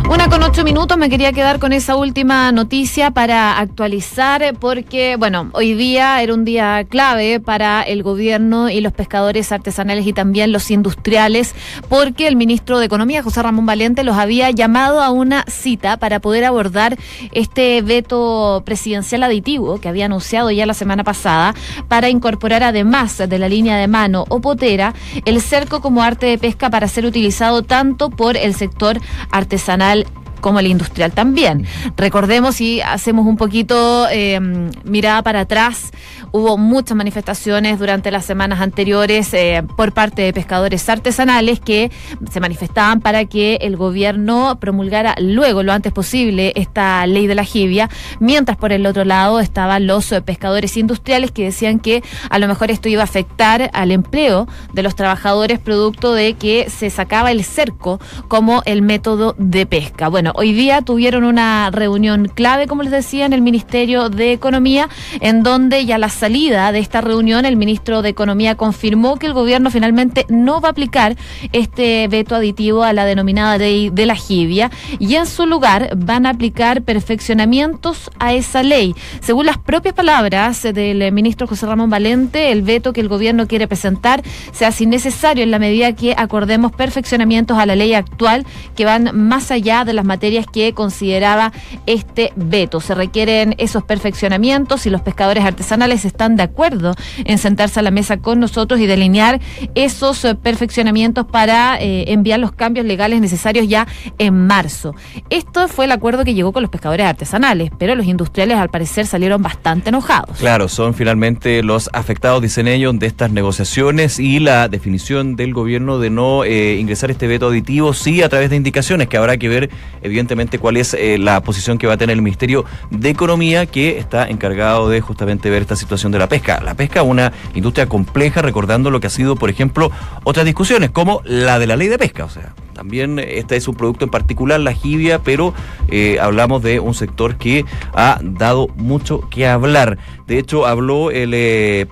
Una 0.08 0.28
con 0.28 0.40
ocho 0.44 0.62
minutos, 0.62 0.96
me 0.96 1.10
quería 1.10 1.32
quedar 1.32 1.58
con 1.58 1.72
esa 1.72 1.96
última 1.96 2.52
noticia 2.52 3.10
para 3.10 3.58
actualizar, 3.58 4.54
porque, 4.60 5.16
bueno, 5.16 5.50
hoy 5.52 5.74
día 5.74 6.22
era 6.22 6.32
un 6.32 6.44
día 6.44 6.84
clave 6.88 7.40
para 7.40 7.82
el 7.82 8.04
gobierno 8.04 8.70
y 8.70 8.80
los 8.80 8.92
pescadores 8.92 9.50
artesanales 9.50 10.06
y 10.06 10.12
también 10.12 10.52
los 10.52 10.70
industriales, 10.70 11.56
porque 11.88 12.28
el 12.28 12.36
ministro 12.36 12.78
de 12.78 12.86
Economía, 12.86 13.24
José 13.24 13.42
Ramón 13.42 13.66
Valente, 13.66 14.04
los 14.04 14.16
había 14.16 14.48
llamado 14.52 15.02
a 15.02 15.10
una 15.10 15.44
cita 15.48 15.96
para 15.96 16.20
poder 16.20 16.44
abordar 16.44 16.96
este 17.32 17.82
veto 17.82 18.62
presidencial 18.64 19.24
aditivo 19.24 19.80
que 19.80 19.88
había 19.88 20.06
anunciado 20.06 20.52
ya 20.52 20.66
la 20.66 20.74
semana 20.74 21.02
pasada 21.02 21.52
para 21.88 22.08
incorporar, 22.10 22.62
además 22.62 23.18
de 23.18 23.38
la 23.40 23.48
línea 23.48 23.76
de 23.76 23.88
mano 23.88 24.24
o 24.28 24.40
potera, 24.40 24.94
el 25.24 25.40
cerco 25.40 25.80
como 25.80 26.04
arte 26.04 26.26
de 26.26 26.38
pesca 26.38 26.70
para 26.70 26.86
ser 26.86 27.06
utilizado 27.06 27.62
tanto 27.62 28.10
por 28.10 28.36
el 28.36 28.54
sector 28.54 29.00
artesanal 29.32 29.95
como 30.40 30.60
el 30.60 30.66
industrial 30.66 31.12
también. 31.12 31.66
Recordemos 31.96 32.60
y 32.60 32.80
hacemos 32.80 33.26
un 33.26 33.36
poquito 33.36 34.06
eh, 34.10 34.38
mirada 34.84 35.22
para 35.22 35.40
atrás, 35.40 35.90
hubo 36.36 36.58
muchas 36.58 36.96
manifestaciones 36.96 37.78
durante 37.78 38.10
las 38.10 38.26
semanas 38.26 38.60
anteriores 38.60 39.32
eh, 39.32 39.62
por 39.74 39.92
parte 39.92 40.20
de 40.20 40.34
pescadores 40.34 40.86
artesanales 40.86 41.60
que 41.60 41.90
se 42.30 42.40
manifestaban 42.40 43.00
para 43.00 43.24
que 43.24 43.56
el 43.62 43.76
gobierno 43.76 44.58
promulgara 44.60 45.14
luego, 45.18 45.62
lo 45.62 45.72
antes 45.72 45.94
posible, 45.94 46.52
esta 46.56 47.06
ley 47.06 47.26
de 47.26 47.34
la 47.34 47.44
jibia, 47.44 47.88
mientras 48.20 48.58
por 48.58 48.72
el 48.72 48.84
otro 48.84 49.06
lado 49.06 49.40
estaban 49.40 49.86
los 49.86 50.14
pescadores 50.26 50.76
industriales 50.76 51.30
que 51.30 51.44
decían 51.44 51.80
que 51.80 52.02
a 52.28 52.38
lo 52.38 52.48
mejor 52.48 52.70
esto 52.70 52.90
iba 52.90 53.00
a 53.00 53.04
afectar 53.04 53.70
al 53.72 53.90
empleo 53.90 54.46
de 54.74 54.82
los 54.82 54.94
trabajadores 54.94 55.58
producto 55.58 56.12
de 56.12 56.34
que 56.34 56.68
se 56.68 56.90
sacaba 56.90 57.30
el 57.30 57.44
cerco 57.44 57.98
como 58.28 58.62
el 58.66 58.82
método 58.82 59.34
de 59.38 59.64
pesca. 59.64 60.08
Bueno, 60.08 60.32
hoy 60.34 60.52
día 60.52 60.82
tuvieron 60.82 61.24
una 61.24 61.70
reunión 61.70 62.28
clave, 62.28 62.66
como 62.66 62.82
les 62.82 62.92
decía, 62.92 63.24
en 63.24 63.32
el 63.32 63.40
Ministerio 63.40 64.10
de 64.10 64.32
Economía, 64.32 64.90
en 65.20 65.42
donde 65.42 65.86
ya 65.86 65.96
a 65.96 65.98
la 65.98 66.10
salida 66.26 66.72
de 66.72 66.80
esta 66.80 67.00
reunión 67.00 67.46
el 67.46 67.54
ministro 67.54 68.02
de 68.02 68.08
Economía 68.08 68.56
confirmó 68.56 69.14
que 69.14 69.26
el 69.26 69.32
gobierno 69.32 69.70
finalmente 69.70 70.26
no 70.28 70.60
va 70.60 70.70
a 70.70 70.70
aplicar 70.72 71.14
este 71.52 72.08
veto 72.08 72.34
aditivo 72.34 72.82
a 72.82 72.92
la 72.92 73.04
denominada 73.04 73.58
ley 73.58 73.90
de 73.90 74.06
la 74.06 74.16
jibia 74.16 74.72
y 74.98 75.14
en 75.14 75.26
su 75.26 75.46
lugar 75.46 75.90
van 75.96 76.26
a 76.26 76.30
aplicar 76.30 76.82
perfeccionamientos 76.82 78.10
a 78.18 78.34
esa 78.34 78.64
ley. 78.64 78.96
Según 79.20 79.46
las 79.46 79.56
propias 79.56 79.94
palabras 79.94 80.64
del 80.64 81.12
ministro 81.12 81.46
José 81.46 81.64
Ramón 81.64 81.90
Valente, 81.90 82.50
el 82.50 82.62
veto 82.62 82.92
que 82.92 83.02
el 83.02 83.08
gobierno 83.08 83.46
quiere 83.46 83.68
presentar 83.68 84.24
se 84.50 84.66
hace 84.66 84.82
innecesario 84.82 85.44
en 85.44 85.52
la 85.52 85.60
medida 85.60 85.92
que 85.92 86.12
acordemos 86.16 86.72
perfeccionamientos 86.72 87.56
a 87.56 87.66
la 87.66 87.76
ley 87.76 87.94
actual 87.94 88.44
que 88.74 88.84
van 88.84 89.16
más 89.16 89.52
allá 89.52 89.84
de 89.84 89.92
las 89.92 90.04
materias 90.04 90.46
que 90.52 90.72
consideraba 90.72 91.52
este 91.86 92.32
veto. 92.34 92.80
Se 92.80 92.96
requieren 92.96 93.54
esos 93.58 93.84
perfeccionamientos 93.84 94.86
y 94.86 94.90
los 94.90 95.02
pescadores 95.02 95.44
artesanales 95.44 96.04
están 96.06 96.36
de 96.36 96.42
acuerdo 96.42 96.94
en 97.24 97.38
sentarse 97.38 97.80
a 97.80 97.82
la 97.82 97.90
mesa 97.90 98.18
con 98.18 98.40
nosotros 98.40 98.80
y 98.80 98.86
delinear 98.86 99.40
esos 99.74 100.24
eh, 100.24 100.34
perfeccionamientos 100.34 101.26
para 101.26 101.78
eh, 101.80 102.12
enviar 102.12 102.40
los 102.40 102.52
cambios 102.52 102.86
legales 102.86 103.20
necesarios 103.20 103.68
ya 103.68 103.86
en 104.18 104.46
marzo. 104.46 104.94
Esto 105.30 105.68
fue 105.68 105.86
el 105.86 105.92
acuerdo 105.92 106.24
que 106.24 106.34
llegó 106.34 106.52
con 106.52 106.62
los 106.62 106.70
pescadores 106.70 107.06
artesanales, 107.06 107.70
pero 107.78 107.94
los 107.94 108.06
industriales 108.06 108.58
al 108.58 108.70
parecer 108.70 109.06
salieron 109.06 109.42
bastante 109.42 109.88
enojados. 109.88 110.38
Claro, 110.38 110.68
son 110.68 110.94
finalmente 110.94 111.62
los 111.62 111.90
afectados, 111.92 112.42
dicen 112.42 112.68
ellos, 112.68 112.98
de 112.98 113.06
estas 113.06 113.30
negociaciones 113.30 114.18
y 114.18 114.38
la 114.38 114.68
definición 114.68 115.36
del 115.36 115.52
gobierno 115.52 115.98
de 115.98 116.10
no 116.10 116.44
eh, 116.44 116.76
ingresar 116.76 117.10
este 117.10 117.26
veto 117.26 117.48
aditivo, 117.48 117.92
sí 117.94 118.22
a 118.22 118.28
través 118.28 118.50
de 118.50 118.56
indicaciones 118.56 119.08
que 119.08 119.16
habrá 119.16 119.36
que 119.36 119.48
ver 119.48 119.70
evidentemente 120.02 120.58
cuál 120.58 120.76
es 120.76 120.96
la 121.18 121.42
posición 121.42 121.78
que 121.78 121.86
va 121.86 121.94
a 121.94 121.96
tener 121.96 122.14
el 122.14 122.22
Ministerio 122.22 122.64
de 122.90 123.10
Economía 123.10 123.66
que 123.66 123.98
está 123.98 124.28
encargado 124.28 124.88
de 124.88 125.00
justamente 125.00 125.50
ver 125.50 125.62
esta 125.62 125.76
situación 125.76 125.95
de 126.02 126.18
la 126.18 126.28
pesca. 126.28 126.60
La 126.62 126.74
pesca 126.74 127.00
es 127.00 127.06
una 127.06 127.32
industria 127.54 127.88
compleja, 127.88 128.42
recordando 128.42 128.90
lo 128.90 129.00
que 129.00 129.06
ha 129.06 129.10
sido, 129.10 129.34
por 129.36 129.50
ejemplo, 129.50 129.90
otras 130.24 130.44
discusiones, 130.44 130.90
como 130.90 131.22
la 131.24 131.58
de 131.58 131.66
la 131.66 131.76
ley 131.76 131.88
de 131.88 131.98
pesca. 131.98 132.24
O 132.24 132.28
sea, 132.28 132.54
también 132.74 133.18
este 133.18 133.56
es 133.56 133.66
un 133.66 133.74
producto 133.74 134.04
en 134.04 134.10
particular, 134.10 134.60
la 134.60 134.72
jibia, 134.72 135.20
pero 135.20 135.54
eh, 135.88 136.18
hablamos 136.20 136.62
de 136.62 136.78
un 136.78 136.94
sector 136.94 137.36
que 137.36 137.64
ha 137.94 138.20
dado 138.22 138.68
mucho 138.76 139.28
que 139.30 139.46
hablar. 139.46 139.98
De 140.26 140.38
hecho, 140.38 140.66
habló 140.66 141.10
el 141.10 141.32
eh, 141.34 141.86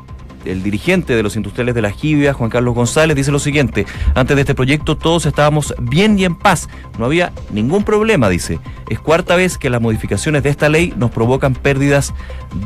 el 0.44 0.62
dirigente 0.62 1.14
de 1.14 1.22
los 1.22 1.36
industriales 1.36 1.74
de 1.74 1.82
la 1.82 1.90
Jibia, 1.90 2.32
Juan 2.32 2.50
Carlos 2.50 2.74
González, 2.74 3.16
dice 3.16 3.32
lo 3.32 3.38
siguiente, 3.38 3.86
antes 4.14 4.36
de 4.36 4.42
este 4.42 4.54
proyecto 4.54 4.96
todos 4.96 5.26
estábamos 5.26 5.74
bien 5.80 6.18
y 6.18 6.24
en 6.24 6.34
paz, 6.34 6.68
no 6.98 7.04
había 7.04 7.32
ningún 7.52 7.84
problema, 7.84 8.28
dice. 8.28 8.58
Es 8.88 9.00
cuarta 9.00 9.36
vez 9.36 9.58
que 9.58 9.70
las 9.70 9.80
modificaciones 9.80 10.42
de 10.42 10.50
esta 10.50 10.68
ley 10.68 10.92
nos 10.96 11.10
provocan 11.10 11.54
pérdidas 11.54 12.14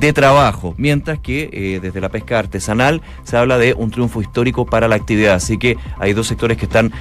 de 0.00 0.12
trabajo, 0.12 0.74
mientras 0.76 1.18
que 1.18 1.50
eh, 1.52 1.80
desde 1.80 2.00
la 2.00 2.08
pesca 2.08 2.38
artesanal 2.38 3.02
se 3.24 3.36
habla 3.36 3.58
de 3.58 3.74
un 3.74 3.90
triunfo 3.90 4.20
histórico 4.20 4.66
para 4.66 4.88
la 4.88 4.96
actividad, 4.96 5.34
así 5.34 5.58
que 5.58 5.76
hay 5.98 6.12
dos 6.12 6.26
sectores 6.26 6.56
que 6.56 6.66
están 6.66 6.92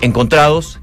encontrados 0.00 0.81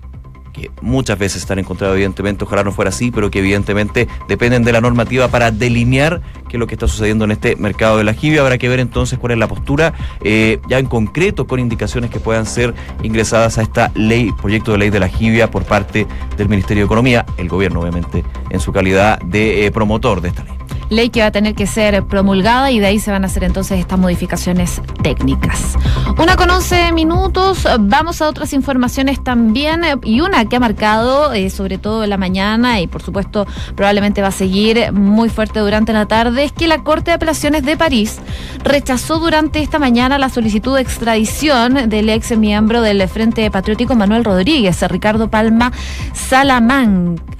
muchas 0.81 1.17
veces 1.17 1.41
están 1.41 1.59
encontrados, 1.59 1.95
evidentemente, 1.95 2.43
ojalá 2.43 2.63
no 2.63 2.71
fuera 2.71 2.89
así, 2.89 3.11
pero 3.11 3.31
que 3.31 3.39
evidentemente 3.39 4.07
dependen 4.27 4.63
de 4.63 4.71
la 4.71 4.81
normativa 4.81 5.27
para 5.27 5.51
delinear 5.51 6.21
qué 6.47 6.57
es 6.57 6.59
lo 6.59 6.67
que 6.67 6.75
está 6.75 6.87
sucediendo 6.87 7.25
en 7.25 7.31
este 7.31 7.55
mercado 7.55 7.97
de 7.97 8.03
la 8.03 8.13
jibia. 8.13 8.41
Habrá 8.41 8.57
que 8.57 8.69
ver 8.69 8.79
entonces 8.79 9.19
cuál 9.19 9.33
es 9.33 9.37
la 9.37 9.47
postura, 9.47 9.93
eh, 10.21 10.59
ya 10.67 10.79
en 10.79 10.87
concreto, 10.87 11.47
con 11.47 11.59
indicaciones 11.59 12.09
que 12.09 12.19
puedan 12.19 12.45
ser 12.45 12.73
ingresadas 13.03 13.57
a 13.57 13.61
esta 13.61 13.91
ley, 13.95 14.31
proyecto 14.41 14.71
de 14.71 14.77
ley 14.79 14.89
de 14.89 14.99
la 14.99 15.07
jibia 15.07 15.49
por 15.51 15.63
parte 15.63 16.07
del 16.37 16.49
Ministerio 16.49 16.83
de 16.83 16.85
Economía, 16.85 17.25
el 17.37 17.47
gobierno, 17.47 17.81
obviamente, 17.81 18.23
en 18.49 18.59
su 18.59 18.71
calidad 18.71 19.19
de 19.21 19.65
eh, 19.65 19.71
promotor 19.71 20.21
de 20.21 20.29
esta 20.29 20.43
ley 20.43 20.53
ley 20.89 21.09
que 21.09 21.21
va 21.21 21.27
a 21.27 21.31
tener 21.31 21.55
que 21.55 21.67
ser 21.67 22.03
promulgada 22.03 22.71
y 22.71 22.79
de 22.79 22.87
ahí 22.87 22.99
se 22.99 23.11
van 23.11 23.23
a 23.23 23.27
hacer 23.27 23.43
entonces 23.43 23.79
estas 23.79 23.99
modificaciones 23.99 24.81
técnicas. 25.01 25.75
Una 26.17 26.35
con 26.35 26.49
11 26.49 26.91
minutos, 26.91 27.67
vamos 27.79 28.21
a 28.21 28.27
otras 28.27 28.53
informaciones 28.53 29.23
también 29.23 29.81
y 30.03 30.21
una 30.21 30.45
que 30.45 30.55
ha 30.55 30.59
marcado 30.59 31.33
eh, 31.33 31.49
sobre 31.49 31.77
todo 31.77 32.05
la 32.05 32.17
mañana 32.17 32.81
y 32.81 32.87
por 32.87 33.01
supuesto 33.01 33.47
probablemente 33.75 34.21
va 34.21 34.29
a 34.29 34.31
seguir 34.31 34.91
muy 34.91 35.29
fuerte 35.29 35.59
durante 35.59 35.93
la 35.93 36.05
tarde 36.05 36.43
es 36.43 36.51
que 36.51 36.67
la 36.67 36.83
Corte 36.83 37.11
de 37.11 37.15
Apelaciones 37.15 37.63
de 37.63 37.77
París 37.77 38.19
rechazó 38.63 39.19
durante 39.19 39.61
esta 39.61 39.79
mañana 39.79 40.17
la 40.17 40.29
solicitud 40.29 40.75
de 40.75 40.81
extradición 40.81 41.89
del 41.89 42.09
ex 42.09 42.37
miembro 42.37 42.81
del 42.81 43.07
Frente 43.07 43.49
Patriótico 43.51 43.95
Manuel 43.95 44.23
Rodríguez, 44.23 44.81
Ricardo 44.89 45.29
Palma 45.29 45.71
Salamanca 46.13 47.38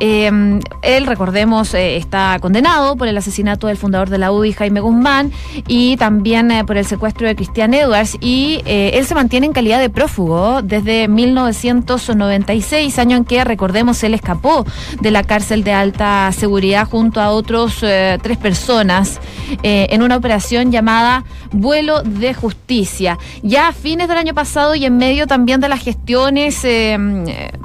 eh, 0.00 0.60
él, 0.82 1.06
recordemos, 1.06 1.72
eh, 1.74 1.96
está 1.96 2.38
condenado 2.40 2.96
por 2.96 3.08
el 3.08 3.16
asesinato 3.16 3.68
del 3.68 3.76
fundador 3.76 4.10
de 4.10 4.18
la 4.18 4.32
UDI, 4.32 4.52
Jaime 4.52 4.80
Guzmán, 4.80 5.32
y 5.68 5.96
también 5.96 6.50
eh, 6.50 6.64
por 6.64 6.76
el 6.76 6.84
secuestro 6.84 7.26
de 7.26 7.36
Cristian 7.36 7.74
Edwards. 7.74 8.16
Y 8.20 8.62
él 8.66 9.04
se 9.06 9.14
mantiene 9.14 9.46
en 9.46 9.52
calidad 9.52 9.80
de 9.80 9.90
prófugo 9.90 10.62
desde 10.62 11.08
1996, 11.08 12.98
año 12.98 13.16
en 13.16 13.24
que, 13.24 13.44
recordemos, 13.44 14.02
él 14.02 14.14
escapó 14.14 14.66
de 15.00 15.10
la 15.10 15.22
cárcel 15.22 15.64
de 15.64 15.72
alta 15.72 16.30
seguridad 16.32 16.88
junto 16.88 17.20
a 17.20 17.30
otros 17.30 17.78
tres 17.78 18.38
personas 18.38 19.20
en 19.62 20.02
una 20.02 20.16
operación 20.16 20.72
llamada 20.72 21.24
Vuelo 21.52 22.02
de 22.02 22.34
Justicia. 22.34 23.18
Ya 23.42 23.68
a 23.68 23.72
fines 23.72 24.08
del 24.08 24.18
año 24.18 24.34
pasado 24.34 24.74
y 24.74 24.84
en 24.84 24.96
medio 24.96 25.26
también 25.26 25.60
de 25.60 25.68
las 25.68 25.82
gestiones 25.82 26.64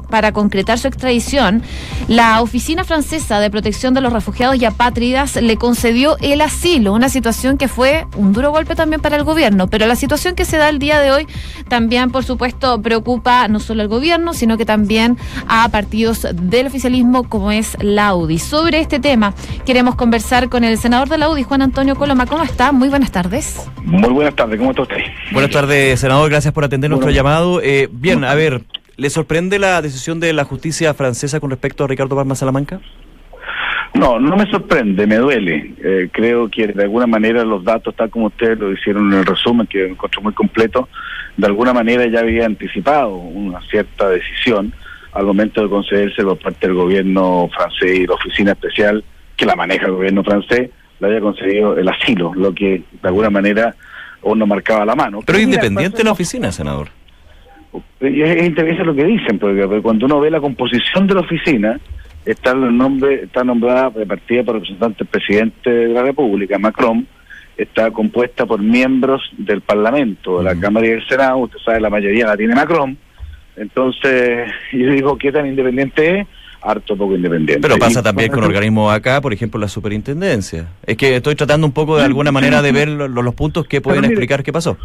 para 0.09 0.31
concretar 0.31 0.79
su 0.79 0.87
extradición, 0.87 1.63
la 2.07 2.18
Oficina 2.19 2.83
Francesa 2.83 3.39
de 3.39 3.49
Protección 3.49 3.93
de 3.93 4.01
los 4.01 4.11
Refugiados 4.11 4.57
y 4.57 4.65
Apátridas 4.65 5.37
le 5.37 5.55
concedió 5.55 6.17
el 6.19 6.41
asilo, 6.41 6.91
una 6.91 7.07
situación 7.07 7.57
que 7.57 7.69
fue 7.69 8.07
un 8.17 8.33
duro 8.33 8.51
golpe 8.51 8.75
también 8.75 9.01
para 9.01 9.15
el 9.15 9.23
gobierno, 9.23 9.69
pero 9.69 9.87
la 9.87 9.95
situación 9.95 10.35
que 10.35 10.43
se 10.43 10.57
da 10.57 10.67
el 10.67 10.79
día 10.79 10.99
de 10.99 11.11
hoy 11.11 11.27
también, 11.69 12.11
por 12.11 12.25
supuesto, 12.25 12.81
preocupa 12.81 13.47
no 13.47 13.61
solo 13.61 13.83
al 13.83 13.87
gobierno, 13.87 14.33
sino 14.33 14.57
que 14.57 14.65
también 14.65 15.17
a 15.47 15.69
partidos 15.69 16.27
del 16.33 16.67
oficialismo 16.67 17.29
como 17.29 17.53
es 17.53 17.77
la 17.79 18.13
UDI. 18.13 18.37
Sobre 18.37 18.81
este 18.81 18.99
tema 18.99 19.33
queremos 19.65 19.95
conversar 19.95 20.49
con 20.49 20.65
el 20.65 20.77
senador 20.77 21.07
de 21.07 21.19
la 21.19 21.29
UDI, 21.29 21.43
Juan 21.43 21.61
Antonio 21.61 21.95
Coloma. 21.95 22.25
¿Cómo 22.25 22.43
está? 22.43 22.73
Muy 22.73 22.89
buenas 22.89 23.11
tardes. 23.11 23.65
Muy 23.85 24.09
buenas 24.09 24.35
tardes, 24.35 24.57
¿cómo 24.57 24.71
está 24.71 24.81
usted? 24.81 24.97
Buenas 25.31 25.51
tardes, 25.51 25.97
senador, 25.97 26.29
gracias 26.29 26.53
por 26.53 26.65
atender 26.65 26.89
nuestro 26.89 27.11
llamado. 27.11 27.61
Eh, 27.61 27.87
bien, 27.89 28.25
a 28.25 28.35
ver, 28.35 28.65
¿Le 28.99 29.09
sorprende 29.09 29.59
la 29.59 29.81
decisión 29.81 30.19
de 30.19 30.33
la 30.33 30.43
justicia 30.43 30.93
francesa 30.93 31.39
con 31.39 31.49
respecto 31.49 31.85
a 31.85 31.87
Ricardo 31.87 32.17
Palma 32.17 32.35
Salamanca? 32.35 32.81
No, 33.93 34.19
no 34.19 34.35
me 34.35 34.45
sorprende, 34.51 35.07
me 35.07 35.15
duele. 35.15 35.73
Eh, 35.81 36.09
creo 36.11 36.49
que 36.49 36.67
de 36.67 36.83
alguna 36.83 37.07
manera 37.07 37.45
los 37.45 37.63
datos, 37.63 37.95
tal 37.95 38.09
como 38.09 38.25
ustedes 38.25 38.59
lo 38.59 38.73
hicieron 38.73 39.13
en 39.13 39.19
el 39.19 39.25
resumen, 39.25 39.67
que 39.67 39.87
encontró 39.87 40.21
muy 40.21 40.33
completo, 40.33 40.89
de 41.37 41.47
alguna 41.47 41.71
manera 41.71 42.05
ya 42.07 42.19
había 42.19 42.45
anticipado 42.45 43.15
una 43.15 43.61
cierta 43.69 44.09
decisión 44.09 44.73
al 45.13 45.25
momento 45.25 45.63
de 45.63 45.69
concederse 45.69 46.21
por 46.21 46.37
parte 46.37 46.67
del 46.67 46.75
gobierno 46.75 47.49
francés 47.55 47.99
y 47.99 48.05
la 48.05 48.15
oficina 48.15 48.51
especial 48.51 49.01
que 49.37 49.45
la 49.45 49.55
maneja 49.55 49.85
el 49.85 49.93
gobierno 49.93 50.25
francés, 50.25 50.71
le 50.99 51.07
había 51.07 51.21
concedido 51.21 51.77
el 51.77 51.87
asilo, 51.87 52.33
lo 52.35 52.53
que 52.53 52.83
de 53.01 53.07
alguna 53.07 53.29
manera 53.29 53.73
uno 54.23 54.45
marcaba 54.45 54.83
la 54.83 54.95
mano. 54.95 55.21
Pero, 55.25 55.39
independiente 55.39 55.99
de 55.99 56.03
la 56.03 56.11
oficina, 56.11 56.51
senador. 56.51 56.98
Es 57.99 58.45
interesante 58.45 58.85
lo 58.85 58.95
que 58.95 59.05
dicen, 59.05 59.39
porque 59.39 59.81
cuando 59.81 60.05
uno 60.05 60.19
ve 60.19 60.31
la 60.31 60.39
composición 60.39 61.05
de 61.07 61.13
la 61.13 61.21
oficina, 61.21 61.79
está 62.25 62.51
el 62.51 62.75
nombre, 62.75 63.23
está 63.23 63.43
nombrada 63.43 63.89
de 63.91 64.05
partida 64.05 64.43
por 64.43 64.55
representante 64.55 64.99
del 64.99 65.07
presidente 65.07 65.69
de 65.69 65.87
la 65.89 66.03
República, 66.03 66.57
Macron, 66.57 67.07
está 67.57 67.91
compuesta 67.91 68.45
por 68.45 68.61
miembros 68.61 69.21
del 69.37 69.61
Parlamento, 69.61 70.39
de 70.39 70.45
la 70.45 70.59
Cámara 70.59 70.87
y 70.87 70.91
del 70.91 71.07
Senado, 71.07 71.37
usted 71.37 71.59
sabe, 71.63 71.81
la 71.81 71.89
mayoría 71.89 72.27
la 72.27 72.37
tiene 72.37 72.55
Macron, 72.55 72.97
entonces 73.55 74.49
yo 74.71 74.91
digo, 74.91 75.17
¿qué 75.17 75.31
tan 75.31 75.45
independiente 75.45 76.21
es? 76.21 76.27
harto 76.61 76.97
poco 76.97 77.15
independiente. 77.15 77.61
Pero 77.61 77.77
pasa 77.77 78.03
también 78.03 78.31
con 78.31 78.43
organismos 78.43 78.93
acá, 78.93 79.21
por 79.21 79.33
ejemplo, 79.33 79.59
la 79.59 79.67
superintendencia. 79.67 80.67
Es 80.85 80.97
que 80.97 81.15
estoy 81.15 81.35
tratando 81.35 81.65
un 81.65 81.73
poco 81.73 81.97
de 81.97 82.03
alguna 82.03 82.31
manera 82.31 82.61
de 82.61 82.71
ver 82.71 82.89
los, 82.89 83.35
puntos 83.35 83.65
que 83.65 83.81
pueden 83.81 84.05
explicar 84.05 84.43
qué 84.43 84.51
pasó. 84.51 84.77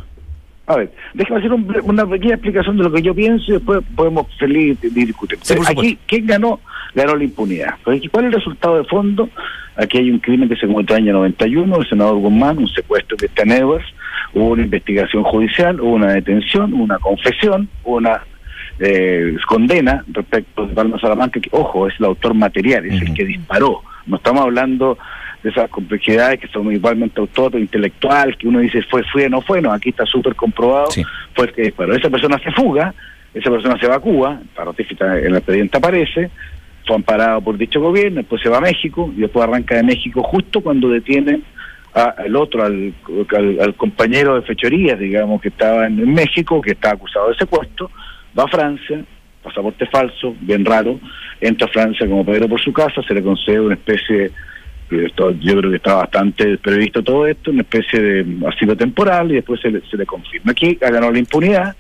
A 0.67 0.77
ver, 0.77 0.93
déjame 1.13 1.41
hacer 1.41 1.53
una 1.53 2.07
pequeña 2.07 2.35
explicación 2.35 2.79
de 2.79 2.85
lo 2.85 2.93
que 2.93 3.03
yo 3.03 3.15
pienso 3.15 3.45
y 3.51 3.55
después 3.55 3.81
podemos 3.95 4.27
feliz 4.39 4.81
discutir. 4.81 5.39
Aquí, 5.69 5.99
¿quién 6.07 6.27
ganó? 6.27 6.61
Ganó 6.95 7.17
la 7.17 7.25
impunidad. 7.25 7.75
¿Cuál 7.85 7.97
es 7.99 8.05
el 8.15 8.33
resultado 8.33 8.79
de 8.79 8.85
fondo? 8.85 9.29
Aquí 9.77 9.99
hay 9.99 10.11
un 10.11 10.21
crimen 10.21 10.49
que 10.49 10.57
se 10.57 10.67
cometió 10.67 10.97
en 10.97 11.03
el 11.03 11.09
año 11.09 11.19
91, 11.19 11.77
el 11.77 11.89
senador 11.89 12.17
Guzmán, 12.17 12.59
un 12.59 12.69
secuestro 12.69 13.17
de 13.17 13.27
Stan 13.27 13.51
Edwards, 13.51 13.85
hubo 14.33 14.51
una 14.51 14.63
investigación 14.63 15.23
judicial, 15.25 15.81
hubo 15.81 15.95
una 15.95 16.13
detención, 16.13 16.73
una 16.73 16.99
confesión, 16.99 17.69
una 17.83 18.23
eh, 18.79 19.37
condena 19.47 20.05
respecto 20.09 20.67
de 20.67 20.75
Palma 20.75 20.99
Salamanca, 20.99 21.41
que, 21.41 21.51
ojo, 21.53 21.89
es 21.89 21.95
el 21.99 22.07
autor 22.07 22.35
material, 22.35 22.87
es 22.87 23.03
el 23.03 23.13
que 23.13 23.25
disparó. 23.25 23.83
No 24.07 24.17
estamos 24.17 24.43
hablando 24.43 24.97
de 25.45 25.51
esas 25.51 25.69
complejidades 25.69 26.41
que 26.41 26.49
son 26.49 26.73
igualmente 26.73 27.21
autor, 27.21 27.55
intelectual, 27.57 28.37
que 28.39 28.49
uno 28.49 28.61
dice 28.61 28.83
fue, 28.91 29.05
fue, 29.05 29.29
no 29.29 29.43
fue, 29.43 29.61
no, 29.61 29.73
aquí 29.73 29.91
está 29.91 30.07
súper 30.07 30.35
comprobado, 30.35 30.89
fue 31.35 31.53
que 31.53 31.73
pero 31.77 31.95
esa 31.95 32.09
persona 32.09 32.39
se 32.39 32.51
fuga, 32.51 32.95
esa 33.35 33.51
persona 33.51 33.79
se 33.79 33.87
va 33.87 33.97
a 33.97 34.01
Cuba, 34.01 34.41
para 34.55 34.71
ratificar 34.71 35.19
en 35.19 35.27
el 35.27 35.37
expediente 35.37 35.77
aparece, 35.77 36.31
fue 36.87 36.97
amparado 36.97 37.43
por 37.43 37.59
dicho 37.59 37.79
gobierno, 37.79 38.21
después 38.21 38.41
se 38.41 38.49
va 38.49 38.57
a 38.57 38.63
México, 38.63 39.13
y 39.15 39.21
después 39.21 39.47
arranca 39.47 39.77
de 39.77 39.83
México 39.83 40.23
justo 40.23 40.63
cuando 40.63 40.89
detiene 40.89 41.43
al 41.93 42.35
otro, 42.35 42.65
al, 42.65 42.95
al, 43.61 43.75
compañero 43.75 44.37
de 44.37 44.43
fechorías, 44.43 44.99
digamos, 44.99 45.43
que 45.43 45.49
estaba 45.49 45.87
en, 45.87 46.13
México, 46.13 46.61
que 46.63 46.73
está 46.73 46.93
acusado 46.93 47.29
de 47.29 47.37
secuestro, 47.37 47.91
va 48.37 48.45
a 48.45 48.49
Francia, 48.49 49.05
pasaporte 49.43 49.87
falso, 49.87 50.35
bien 50.41 50.65
raro, 50.65 50.99
entra 51.39 51.69
a 51.69 51.71
Francia 51.71 52.07
como 52.09 52.25
Pedro 52.25 52.49
por 52.49 52.61
su 52.61 52.73
casa, 52.73 53.03
se 53.07 53.15
le 53.15 53.23
concede 53.23 53.61
una 53.61 53.75
especie 53.75 54.33
yo 54.91 55.57
creo 55.57 55.71
que 55.71 55.77
está 55.77 55.95
bastante 55.95 56.59
previsto 56.59 57.03
todo 57.03 57.27
esto, 57.27 57.51
una 57.51 57.63
especie 57.63 58.01
de 58.01 58.47
asilo 58.49 58.77
temporal 58.77 59.31
y 59.31 59.37
después 59.37 59.61
se 59.61 59.71
le, 59.71 59.81
se 59.89 59.97
le 59.97 60.07
confirma. 60.07 60.53
Aquí 60.53 60.79
ganó 60.81 61.11
la 61.11 61.19
impunidad, 61.19 61.75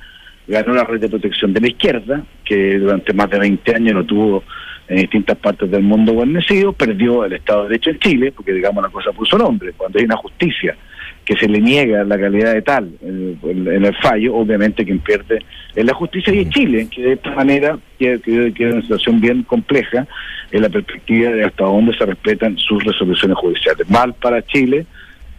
ganó 0.46 0.74
la 0.74 0.84
red 0.84 1.00
de 1.00 1.08
protección 1.08 1.52
de 1.52 1.60
la 1.60 1.68
izquierda, 1.68 2.22
que 2.44 2.78
durante 2.78 3.12
más 3.12 3.30
de 3.30 3.38
20 3.38 3.74
años 3.74 3.94
lo 3.94 4.04
tuvo 4.04 4.44
en 4.88 4.96
distintas 4.98 5.36
partes 5.38 5.70
del 5.70 5.82
mundo 5.82 6.12
guarnecido, 6.12 6.72
perdió 6.72 7.24
el 7.24 7.34
Estado 7.34 7.62
de 7.62 7.68
Derecho 7.70 7.90
en 7.90 7.98
Chile, 7.98 8.32
porque 8.32 8.52
digamos 8.52 8.82
la 8.82 8.90
cosa 8.90 9.12
puso 9.12 9.38
nombre, 9.38 9.72
cuando 9.76 9.98
hay 9.98 10.04
una 10.04 10.16
justicia 10.16 10.76
que 11.24 11.36
se 11.36 11.48
le 11.48 11.60
niega 11.60 12.04
la 12.04 12.18
calidad 12.18 12.52
de 12.52 12.62
tal 12.62 12.92
en, 13.02 13.38
el 13.66 13.96
fallo, 13.96 14.34
obviamente 14.34 14.84
quien 14.84 14.98
pierde 14.98 15.38
es 15.74 15.84
la 15.84 15.94
justicia 15.94 16.32
y 16.32 16.40
es 16.40 16.48
Chile, 16.50 16.88
que 16.90 17.02
de 17.02 17.12
esta 17.14 17.30
manera 17.30 17.78
queda, 17.98 18.18
queda 18.20 18.72
una 18.72 18.82
situación 18.82 19.20
bien 19.20 19.42
compleja 19.42 20.06
en 20.52 20.62
la 20.62 20.68
perspectiva 20.68 21.30
de 21.30 21.44
hasta 21.44 21.64
dónde 21.64 21.96
se 21.96 22.06
respetan 22.06 22.56
sus 22.58 22.84
resoluciones 22.84 23.36
judiciales. 23.38 23.88
Mal 23.88 24.14
para 24.14 24.42
Chile, 24.42 24.86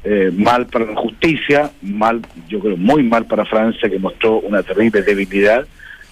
eh, 0.04 0.32
mal 0.36 0.66
para 0.68 0.86
la 0.86 0.96
justicia, 0.96 1.72
mal, 1.82 2.22
yo 2.50 2.60
creo, 2.60 2.78
muy 2.78 3.04
mal 3.04 3.26
para 3.26 3.46
Francia, 3.46 3.90
que 3.90 4.00
mostró 4.00 4.40
una 4.40 4.62
terrible 4.62 5.04
debilidad 5.04 5.66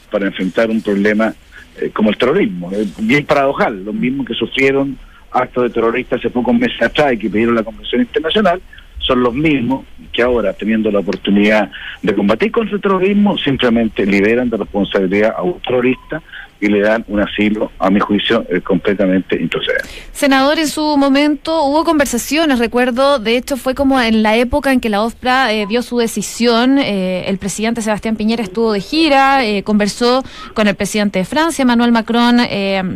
para 0.09 0.27
enfrentar 0.27 0.69
un 0.69 0.81
problema 0.81 1.33
eh, 1.81 1.89
como 1.93 2.09
el 2.09 2.17
terrorismo. 2.17 2.71
bien 2.99 3.25
paradojal, 3.25 3.83
lo 3.83 3.93
mismo 3.93 4.23
que 4.23 4.35
sufrieron 4.35 4.97
actos 5.31 5.63
de 5.63 5.69
terroristas 5.71 6.19
hace 6.19 6.29
pocos 6.29 6.53
meses 6.53 6.81
atrás 6.81 7.13
y 7.13 7.17
que 7.17 7.29
pidieron 7.29 7.55
la 7.55 7.63
Convención 7.63 8.01
Internacional, 8.01 8.61
son 9.03 9.21
los 9.21 9.33
mismos 9.33 9.85
que 10.11 10.21
ahora, 10.21 10.53
teniendo 10.53 10.91
la 10.91 10.99
oportunidad 10.99 11.71
de 12.01 12.15
combatir 12.15 12.51
contra 12.51 12.75
el 12.75 12.81
terrorismo, 12.81 13.37
simplemente 13.37 14.05
liberan 14.05 14.49
de 14.49 14.57
responsabilidad 14.57 15.33
a 15.37 15.43
un 15.43 15.59
terrorista 15.59 16.21
y 16.61 16.67
le 16.67 16.79
dan 16.81 17.03
un 17.07 17.19
asilo, 17.19 17.71
a 17.77 17.89
mi 17.89 17.99
juicio, 17.99 18.45
eh, 18.49 18.61
completamente 18.61 19.39
improcedente. 19.41 19.89
Senador, 20.13 20.59
en 20.59 20.67
su 20.67 20.95
momento 20.97 21.63
hubo 21.63 21.83
conversaciones, 21.83 22.59
recuerdo, 22.59 23.19
de 23.19 23.35
hecho 23.35 23.57
fue 23.57 23.75
como 23.75 23.99
en 23.99 24.23
la 24.23 24.37
época 24.37 24.71
en 24.71 24.79
que 24.79 24.89
la 24.89 25.01
OSPRA 25.01 25.51
eh, 25.51 25.65
dio 25.67 25.81
su 25.81 25.97
decisión, 25.97 26.79
eh, 26.79 27.25
el 27.27 27.37
presidente 27.37 27.81
Sebastián 27.81 28.15
Piñera 28.15 28.43
estuvo 28.43 28.71
de 28.71 28.79
gira, 28.79 29.41
conversó 29.63 30.23
con 30.53 30.67
el 30.67 30.75
presidente 30.75 31.19
de 31.19 31.25
Francia, 31.25 31.65
Manuel 31.65 31.91
Macron, 31.91 32.39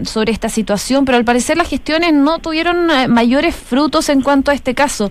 sobre 0.05 0.31
esta 0.31 0.49
situación, 0.49 1.05
pero 1.05 1.17
al 1.17 1.25
parecer 1.25 1.57
las 1.57 1.67
gestiones 1.67 2.13
no 2.13 2.39
tuvieron 2.39 2.87
mayores 3.11 3.55
frutos 3.55 4.09
en 4.09 4.21
cuanto 4.21 4.51
a 4.51 4.53
este 4.53 4.73
caso. 4.73 5.09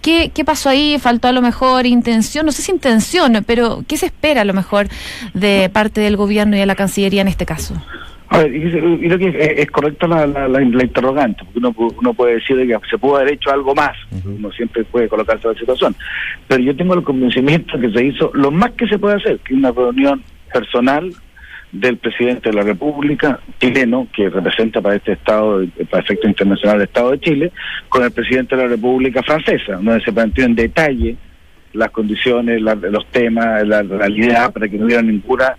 ¿Qué, 0.00 0.30
¿Qué 0.32 0.44
pasó 0.44 0.70
ahí? 0.70 0.98
¿Faltó 0.98 1.28
a 1.28 1.32
lo 1.32 1.42
mejor 1.42 1.86
intención? 1.86 2.46
No 2.46 2.52
sé 2.52 2.62
si 2.62 2.72
intención, 2.78 3.44
pero 3.44 3.82
¿qué 3.88 3.96
se 3.96 4.06
espera 4.06 4.42
a 4.42 4.44
lo 4.44 4.54
mejor 4.54 4.88
de 5.34 5.68
parte 5.72 6.00
del 6.00 6.16
gobierno 6.16 6.56
y 6.56 6.60
de 6.60 6.66
la 6.66 6.76
Cancillería 6.76 7.22
en 7.22 7.28
este 7.28 7.44
caso? 7.44 7.74
A 8.30 8.38
ver, 8.38 8.54
y 8.54 8.70
creo 8.70 9.18
que 9.18 9.54
es, 9.58 9.70
correcta 9.70 10.06
la, 10.06 10.26
la, 10.26 10.62
interrogante, 10.62 11.44
porque 11.44 11.58
uno, 11.58 11.74
uno 11.98 12.14
puede 12.14 12.34
decir 12.34 12.56
que 12.56 12.78
se 12.90 12.98
pudo 12.98 13.16
haber 13.16 13.32
hecho 13.32 13.50
algo 13.50 13.74
más, 13.74 13.96
uno 14.24 14.52
siempre 14.52 14.84
puede 14.84 15.08
colocarse 15.08 15.46
en 15.46 15.54
la 15.54 15.58
situación, 15.58 15.96
pero 16.46 16.62
yo 16.62 16.76
tengo 16.76 16.94
el 16.94 17.02
convencimiento 17.02 17.78
que 17.80 17.90
se 17.90 18.04
hizo 18.04 18.30
lo 18.34 18.50
más 18.50 18.72
que 18.72 18.86
se 18.86 18.98
puede 18.98 19.16
hacer, 19.16 19.38
que 19.38 19.54
una 19.54 19.72
reunión 19.72 20.22
personal 20.52 21.10
del 21.72 21.96
presidente 21.96 22.50
de 22.50 22.56
la 22.56 22.62
República 22.62 23.40
chileno, 23.60 24.08
que 24.14 24.28
representa 24.28 24.80
para 24.80 24.96
este 24.96 25.12
Estado, 25.12 25.64
para 25.90 26.02
efecto 26.02 26.28
internacional 26.28 26.78
del 26.78 26.88
Estado 26.88 27.10
de 27.12 27.20
Chile, 27.20 27.52
con 27.88 28.04
el 28.04 28.10
presidente 28.10 28.56
de 28.56 28.62
la 28.62 28.68
República 28.68 29.22
Francesa, 29.22 29.76
donde 29.76 30.00
se 30.02 30.12
planteó 30.12 30.44
en 30.44 30.54
detalle 30.54 31.16
las 31.72 31.90
condiciones, 31.90 32.60
los 32.60 33.06
temas, 33.06 33.66
la 33.66 33.82
realidad, 33.82 34.52
para 34.52 34.68
que 34.68 34.78
no 34.78 34.86
hubiera 34.86 35.02
ninguna 35.02 35.56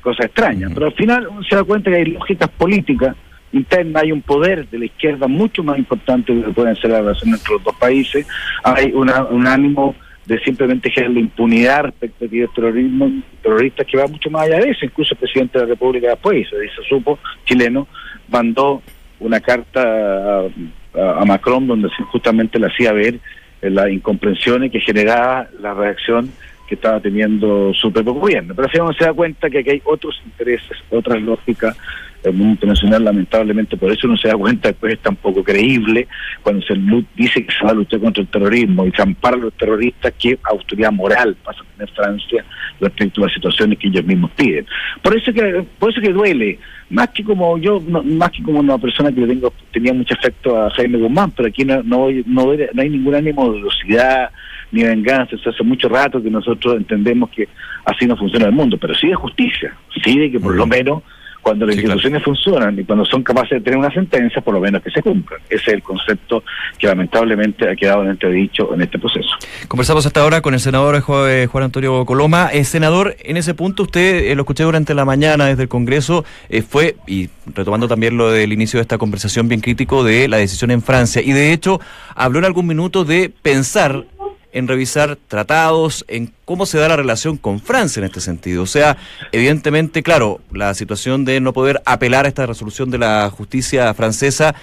cosa 0.00 0.24
extraña. 0.24 0.68
Pero 0.72 0.86
al 0.86 0.94
final 0.94 1.28
uno 1.28 1.42
se 1.42 1.56
da 1.56 1.64
cuenta 1.64 1.90
que 1.90 1.96
hay 1.96 2.04
lógicas 2.06 2.48
políticas 2.50 3.16
internas, 3.52 4.02
hay 4.02 4.12
un 4.12 4.22
poder 4.22 4.68
de 4.68 4.78
la 4.78 4.84
izquierda 4.84 5.26
mucho 5.26 5.62
más 5.62 5.78
importante 5.78 6.32
que 6.32 6.50
pueden 6.50 6.76
ser 6.76 6.90
las 6.90 7.00
relaciones 7.00 7.40
entre 7.40 7.54
los 7.54 7.64
dos 7.64 7.74
países, 7.76 8.26
hay 8.62 8.92
una, 8.92 9.24
un 9.24 9.46
ánimo 9.46 9.94
de 10.26 10.38
simplemente 10.40 10.90
generar 10.90 11.14
la 11.14 11.20
impunidad 11.20 11.82
respecto 11.84 12.24
a 12.24 12.28
aquellos 12.28 12.54
terrorismo, 12.54 13.10
terroristas 13.42 13.86
que 13.86 13.96
va 13.96 14.06
mucho 14.06 14.30
más 14.30 14.42
allá 14.42 14.60
de 14.60 14.70
eso. 14.70 14.84
Incluso 14.84 15.14
el 15.14 15.18
presidente 15.18 15.58
de 15.58 15.64
la 15.64 15.70
República 15.70 16.10
después, 16.10 16.48
se, 16.48 16.56
se 16.56 16.88
supo, 16.88 17.18
chileno, 17.44 17.88
mandó 18.28 18.82
una 19.18 19.40
carta 19.40 20.42
a, 20.42 21.20
a 21.20 21.24
Macron 21.24 21.66
donde 21.66 21.88
justamente 22.12 22.58
le 22.58 22.68
hacía 22.68 22.92
ver 22.92 23.18
las 23.62 23.90
incomprensiones 23.90 24.70
que 24.70 24.80
generaba 24.80 25.48
la 25.60 25.74
reacción 25.74 26.30
que 26.70 26.76
estaba 26.76 27.00
teniendo 27.00 27.74
su 27.74 27.92
propio 27.92 28.14
gobierno. 28.14 28.54
Pero 28.54 28.68
si 28.68 28.78
uno 28.78 28.92
se 28.92 29.04
da 29.04 29.12
cuenta 29.12 29.50
que 29.50 29.58
aquí 29.58 29.70
hay 29.70 29.82
otros 29.84 30.22
intereses, 30.24 30.78
otras 30.88 31.20
lógicas, 31.20 31.76
el 32.24 32.32
mundo 32.32 32.52
internacional 32.52 33.04
lamentablemente 33.04 33.76
por 33.76 33.92
eso 33.92 34.06
no 34.06 34.16
se 34.16 34.28
da 34.28 34.36
cuenta 34.36 34.68
después 34.68 34.94
es 34.94 35.00
tan 35.00 35.16
poco 35.16 35.42
creíble 35.42 36.08
cuando 36.42 36.64
se 36.66 36.74
dice 37.16 37.44
que 37.44 37.52
se 37.52 37.64
va 37.64 37.70
a 37.70 37.74
luchar 37.74 38.00
contra 38.00 38.22
el 38.22 38.28
terrorismo 38.28 38.86
y 38.86 38.92
se 38.92 39.02
ampara 39.02 39.36
a 39.36 39.40
los 39.40 39.52
terroristas 39.54 40.12
qué 40.18 40.38
autoridad 40.44 40.92
moral 40.92 41.36
pasa 41.44 41.60
a 41.62 41.76
tener 41.76 41.94
Francia 41.94 42.44
respecto 42.80 43.22
a 43.22 43.26
las 43.26 43.34
situaciones 43.34 43.78
que 43.78 43.88
ellos 43.88 44.04
mismos 44.04 44.30
piden 44.32 44.66
por 45.02 45.16
eso 45.16 45.32
que 45.32 45.64
por 45.78 45.90
eso 45.90 46.00
que 46.00 46.12
duele 46.12 46.58
más 46.90 47.08
que 47.10 47.24
como 47.24 47.56
yo 47.58 47.80
más 47.80 48.30
que 48.30 48.42
como 48.42 48.60
una 48.60 48.78
persona 48.78 49.12
que 49.12 49.26
tengo 49.26 49.52
tenía 49.72 49.94
mucho 49.94 50.14
afecto 50.14 50.60
a 50.60 50.70
Jaime 50.70 50.98
Guzmán 50.98 51.30
pero 51.30 51.48
aquí 51.48 51.64
no 51.64 51.82
no, 51.82 52.08
no, 52.26 52.52
no 52.74 52.82
hay 52.82 52.90
ningún 52.90 53.14
ánimo 53.14 53.50
de 53.50 53.58
velocidad 53.58 54.30
ni 54.72 54.82
venganza. 54.82 55.36
Eso 55.36 55.50
hace 55.50 55.64
mucho 55.64 55.88
rato 55.88 56.22
que 56.22 56.30
nosotros 56.30 56.76
entendemos 56.76 57.30
que 57.30 57.48
así 57.84 58.06
no 58.06 58.16
funciona 58.16 58.46
el 58.46 58.52
mundo, 58.52 58.78
pero 58.80 58.94
sí 58.94 59.08
de 59.08 59.14
justicia, 59.14 59.74
sí 60.02 60.18
de 60.18 60.30
que 60.30 60.40
por 60.40 60.54
lo 60.54 60.66
menos 60.66 61.02
cuando 61.42 61.66
las 61.66 61.76
instituciones 61.76 62.22
funcionan 62.22 62.78
y 62.78 62.84
cuando 62.84 63.04
son 63.04 63.22
capaces 63.22 63.50
de 63.50 63.60
tener 63.60 63.78
una 63.78 63.92
sentencia, 63.92 64.40
por 64.42 64.54
lo 64.54 64.60
menos 64.60 64.82
que 64.82 64.90
se 64.90 65.02
cumplan. 65.02 65.40
Ese 65.48 65.70
es 65.70 65.74
el 65.74 65.82
concepto 65.82 66.42
que 66.78 66.86
lamentablemente 66.86 67.68
ha 67.68 67.76
quedado 67.76 68.02
en 68.02 68.10
entredicho 68.10 68.74
en 68.74 68.82
este 68.82 68.98
proceso. 68.98 69.28
Conversamos 69.68 70.06
hasta 70.06 70.20
ahora 70.20 70.40
con 70.40 70.54
el 70.54 70.60
senador 70.60 71.00
Juan 71.00 71.64
Antonio 71.64 72.04
Coloma. 72.04 72.50
Eh, 72.52 72.64
senador, 72.64 73.16
en 73.20 73.36
ese 73.36 73.54
punto 73.54 73.84
usted, 73.84 74.30
eh, 74.30 74.34
lo 74.34 74.42
escuché 74.42 74.64
durante 74.64 74.94
la 74.94 75.04
mañana 75.04 75.46
desde 75.46 75.62
el 75.62 75.68
Congreso, 75.68 76.24
eh, 76.48 76.62
fue, 76.62 76.96
y 77.06 77.28
retomando 77.54 77.88
también 77.88 78.16
lo 78.16 78.30
del 78.30 78.52
inicio 78.52 78.78
de 78.78 78.82
esta 78.82 78.98
conversación 78.98 79.48
bien 79.48 79.60
crítico 79.60 80.04
de 80.04 80.28
la 80.28 80.36
decisión 80.36 80.70
en 80.70 80.82
Francia, 80.82 81.22
y 81.22 81.32
de 81.32 81.52
hecho 81.52 81.80
habló 82.14 82.38
en 82.38 82.44
algún 82.44 82.66
minuto 82.66 83.04
de 83.04 83.30
pensar 83.42 84.04
en 84.52 84.68
revisar 84.68 85.16
tratados, 85.28 86.04
en 86.08 86.32
cómo 86.44 86.66
se 86.66 86.78
da 86.78 86.88
la 86.88 86.96
relación 86.96 87.36
con 87.36 87.60
Francia 87.60 88.00
en 88.00 88.06
este 88.06 88.20
sentido. 88.20 88.62
O 88.62 88.66
sea, 88.66 88.96
evidentemente, 89.32 90.02
claro, 90.02 90.40
la 90.52 90.74
situación 90.74 91.24
de 91.24 91.40
no 91.40 91.52
poder 91.52 91.80
apelar 91.84 92.24
a 92.24 92.28
esta 92.28 92.46
resolución 92.46 92.90
de 92.90 92.98
la 92.98 93.30
justicia 93.30 93.92
francesa 93.94 94.54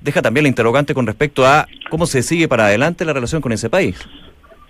deja 0.00 0.22
también 0.22 0.44
la 0.44 0.48
interrogante 0.48 0.94
con 0.94 1.06
respecto 1.06 1.46
a 1.46 1.66
cómo 1.90 2.06
se 2.06 2.22
sigue 2.22 2.48
para 2.48 2.66
adelante 2.66 3.04
la 3.04 3.12
relación 3.12 3.40
con 3.40 3.52
ese 3.52 3.68
país. 3.68 3.98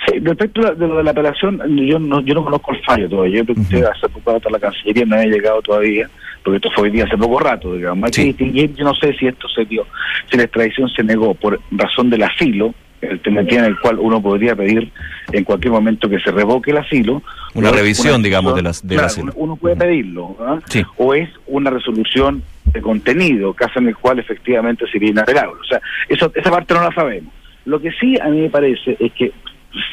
Sí, 0.06 0.20
respecto 0.20 0.62
de 0.62 0.86
lo 0.86 0.96
de 0.96 1.02
la 1.04 1.10
apelación, 1.10 1.60
yo 1.76 1.98
no, 1.98 2.20
yo 2.20 2.34
no 2.34 2.44
conozco 2.44 2.72
el 2.72 2.82
fallo 2.84 3.08
todavía. 3.08 3.38
Yo 3.38 3.44
pregunté 3.44 3.84
hace 3.84 4.08
poco 4.08 4.30
a 4.30 4.50
la 4.50 4.58
Cancillería, 4.58 5.04
no 5.04 5.16
ha 5.16 5.24
llegado 5.24 5.60
todavía, 5.60 6.08
porque 6.42 6.56
esto 6.56 6.70
fue 6.70 6.84
hoy 6.84 6.90
día 6.90 7.04
hace 7.04 7.18
poco 7.18 7.40
rato, 7.40 7.74
digamos. 7.74 8.10
Sí. 8.12 8.34
yo 8.74 8.84
no 8.84 8.94
sé 8.94 9.12
si 9.14 9.26
esto 9.26 9.48
se 9.48 9.64
dio, 9.64 9.86
si 10.30 10.36
la 10.36 10.44
extradición 10.44 10.88
se 10.88 11.02
negó 11.02 11.34
por 11.34 11.60
razón 11.72 12.10
del 12.10 12.22
asilo, 12.22 12.74
alternativa 13.02 13.60
en 13.60 13.66
el 13.66 13.80
cual 13.80 13.98
uno 13.98 14.20
podría 14.20 14.56
pedir 14.56 14.90
en 15.32 15.44
cualquier 15.44 15.72
momento 15.72 16.08
que 16.08 16.18
se 16.20 16.30
revoque 16.30 16.70
el 16.70 16.78
asilo. 16.78 17.22
Una 17.54 17.70
revisión, 17.70 18.22
digamos, 18.22 18.54
de 18.54 18.62
las, 18.62 18.86
del 18.86 19.00
asilo. 19.00 19.32
Uno 19.36 19.56
puede 19.56 19.76
pedirlo, 19.76 20.36
¿ah? 20.40 20.58
o 20.96 21.14
es 21.14 21.28
una 21.46 21.70
resolución 21.70 22.42
de 22.72 22.82
contenido, 22.82 23.54
caso 23.54 23.78
en 23.78 23.88
el 23.88 23.96
cual 23.96 24.18
efectivamente 24.18 24.84
sería 24.90 25.10
inapelable. 25.10 25.60
O 25.60 25.64
sea, 25.64 25.80
eso, 26.08 26.30
esa 26.34 26.50
parte 26.50 26.74
no 26.74 26.82
la 26.82 26.92
sabemos. 26.94 27.32
Lo 27.64 27.80
que 27.80 27.90
sí 27.92 28.16
a 28.20 28.28
mí 28.28 28.40
me 28.40 28.50
parece 28.50 28.96
es 28.98 29.12
que 29.12 29.32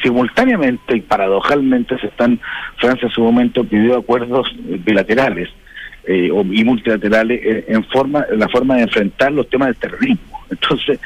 simultáneamente 0.02 0.96
y 0.96 1.00
paradojalmente 1.00 1.98
se 1.98 2.06
están, 2.06 2.40
Francia 2.78 3.06
en 3.06 3.12
su 3.12 3.22
momento 3.22 3.64
pidió 3.64 3.98
acuerdos 3.98 4.48
bilaterales 4.58 5.48
eh, 6.06 6.30
y 6.52 6.64
multilaterales 6.64 7.40
eh, 7.42 7.64
en 7.68 7.84
forma, 7.84 8.24
en 8.30 8.38
la 8.38 8.48
forma 8.48 8.76
de 8.76 8.82
enfrentar 8.82 9.32
los 9.32 9.48
temas 9.48 9.68
del 9.68 9.76
terrorismo. 9.76 10.36
Entonces, 10.50 11.00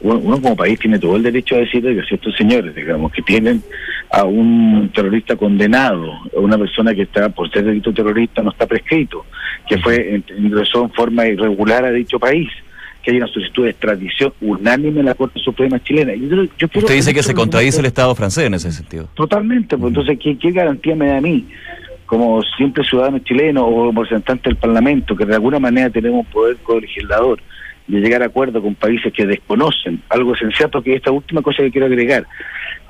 uno, 0.00 0.40
como 0.40 0.56
país 0.56 0.78
tiene 0.78 0.98
todo 0.98 1.16
el 1.16 1.22
derecho 1.22 1.56
a 1.56 1.58
decir 1.58 1.82
que 1.82 2.02
si 2.08 2.14
estos 2.14 2.34
señores, 2.36 2.74
digamos, 2.74 3.12
que 3.12 3.22
tienen 3.22 3.62
a 4.10 4.24
un 4.24 4.90
terrorista 4.94 5.36
condenado, 5.36 6.10
a 6.36 6.40
una 6.40 6.56
persona 6.56 6.94
que 6.94 7.02
está 7.02 7.28
por 7.28 7.50
ser 7.50 7.64
delito 7.64 7.92
terrorista 7.92 8.42
no 8.42 8.50
está 8.50 8.66
prescrito, 8.66 9.26
que 9.68 9.78
fue 9.78 10.22
ingresó 10.38 10.84
en 10.84 10.90
forma 10.92 11.26
irregular 11.26 11.84
a 11.84 11.90
dicho 11.90 12.18
país, 12.18 12.48
que 13.02 13.10
hay 13.10 13.18
una 13.18 13.26
solicitud 13.28 13.64
de 13.64 13.70
extradición 13.70 14.32
unánime 14.40 15.00
en 15.00 15.06
la 15.06 15.14
Corte 15.14 15.38
Suprema 15.40 15.82
chilena. 15.82 16.12
Usted 16.12 16.94
dice 16.94 17.14
que 17.14 17.22
se 17.22 17.34
contradice 17.34 17.80
el 17.80 17.86
Estado 17.86 18.14
francés 18.14 18.46
en 18.46 18.54
ese 18.54 18.72
sentido. 18.72 19.08
Totalmente, 19.14 19.76
pues 19.76 19.90
entonces, 19.90 20.18
¿qué, 20.22 20.36
¿qué 20.38 20.50
garantía 20.50 20.96
me 20.96 21.06
da 21.08 21.18
a 21.18 21.20
mí? 21.20 21.46
Como 22.06 22.40
siempre 22.56 22.84
ciudadano 22.84 23.18
chileno 23.18 23.66
o 23.66 23.90
representante 23.90 24.48
del 24.48 24.56
Parlamento, 24.56 25.16
que 25.16 25.26
de 25.26 25.34
alguna 25.34 25.58
manera 25.58 25.90
tenemos 25.90 26.26
poder 26.28 26.56
co-legislador, 26.62 27.40
de 27.86 28.00
llegar 28.00 28.22
a 28.22 28.26
acuerdos 28.26 28.62
con 28.62 28.74
países 28.74 29.12
que 29.12 29.26
desconocen 29.26 30.02
algo 30.08 30.34
esencial, 30.34 30.70
porque 30.70 30.94
esta 30.94 31.10
última 31.10 31.42
cosa 31.42 31.62
que 31.62 31.70
quiero 31.70 31.86
agregar. 31.86 32.26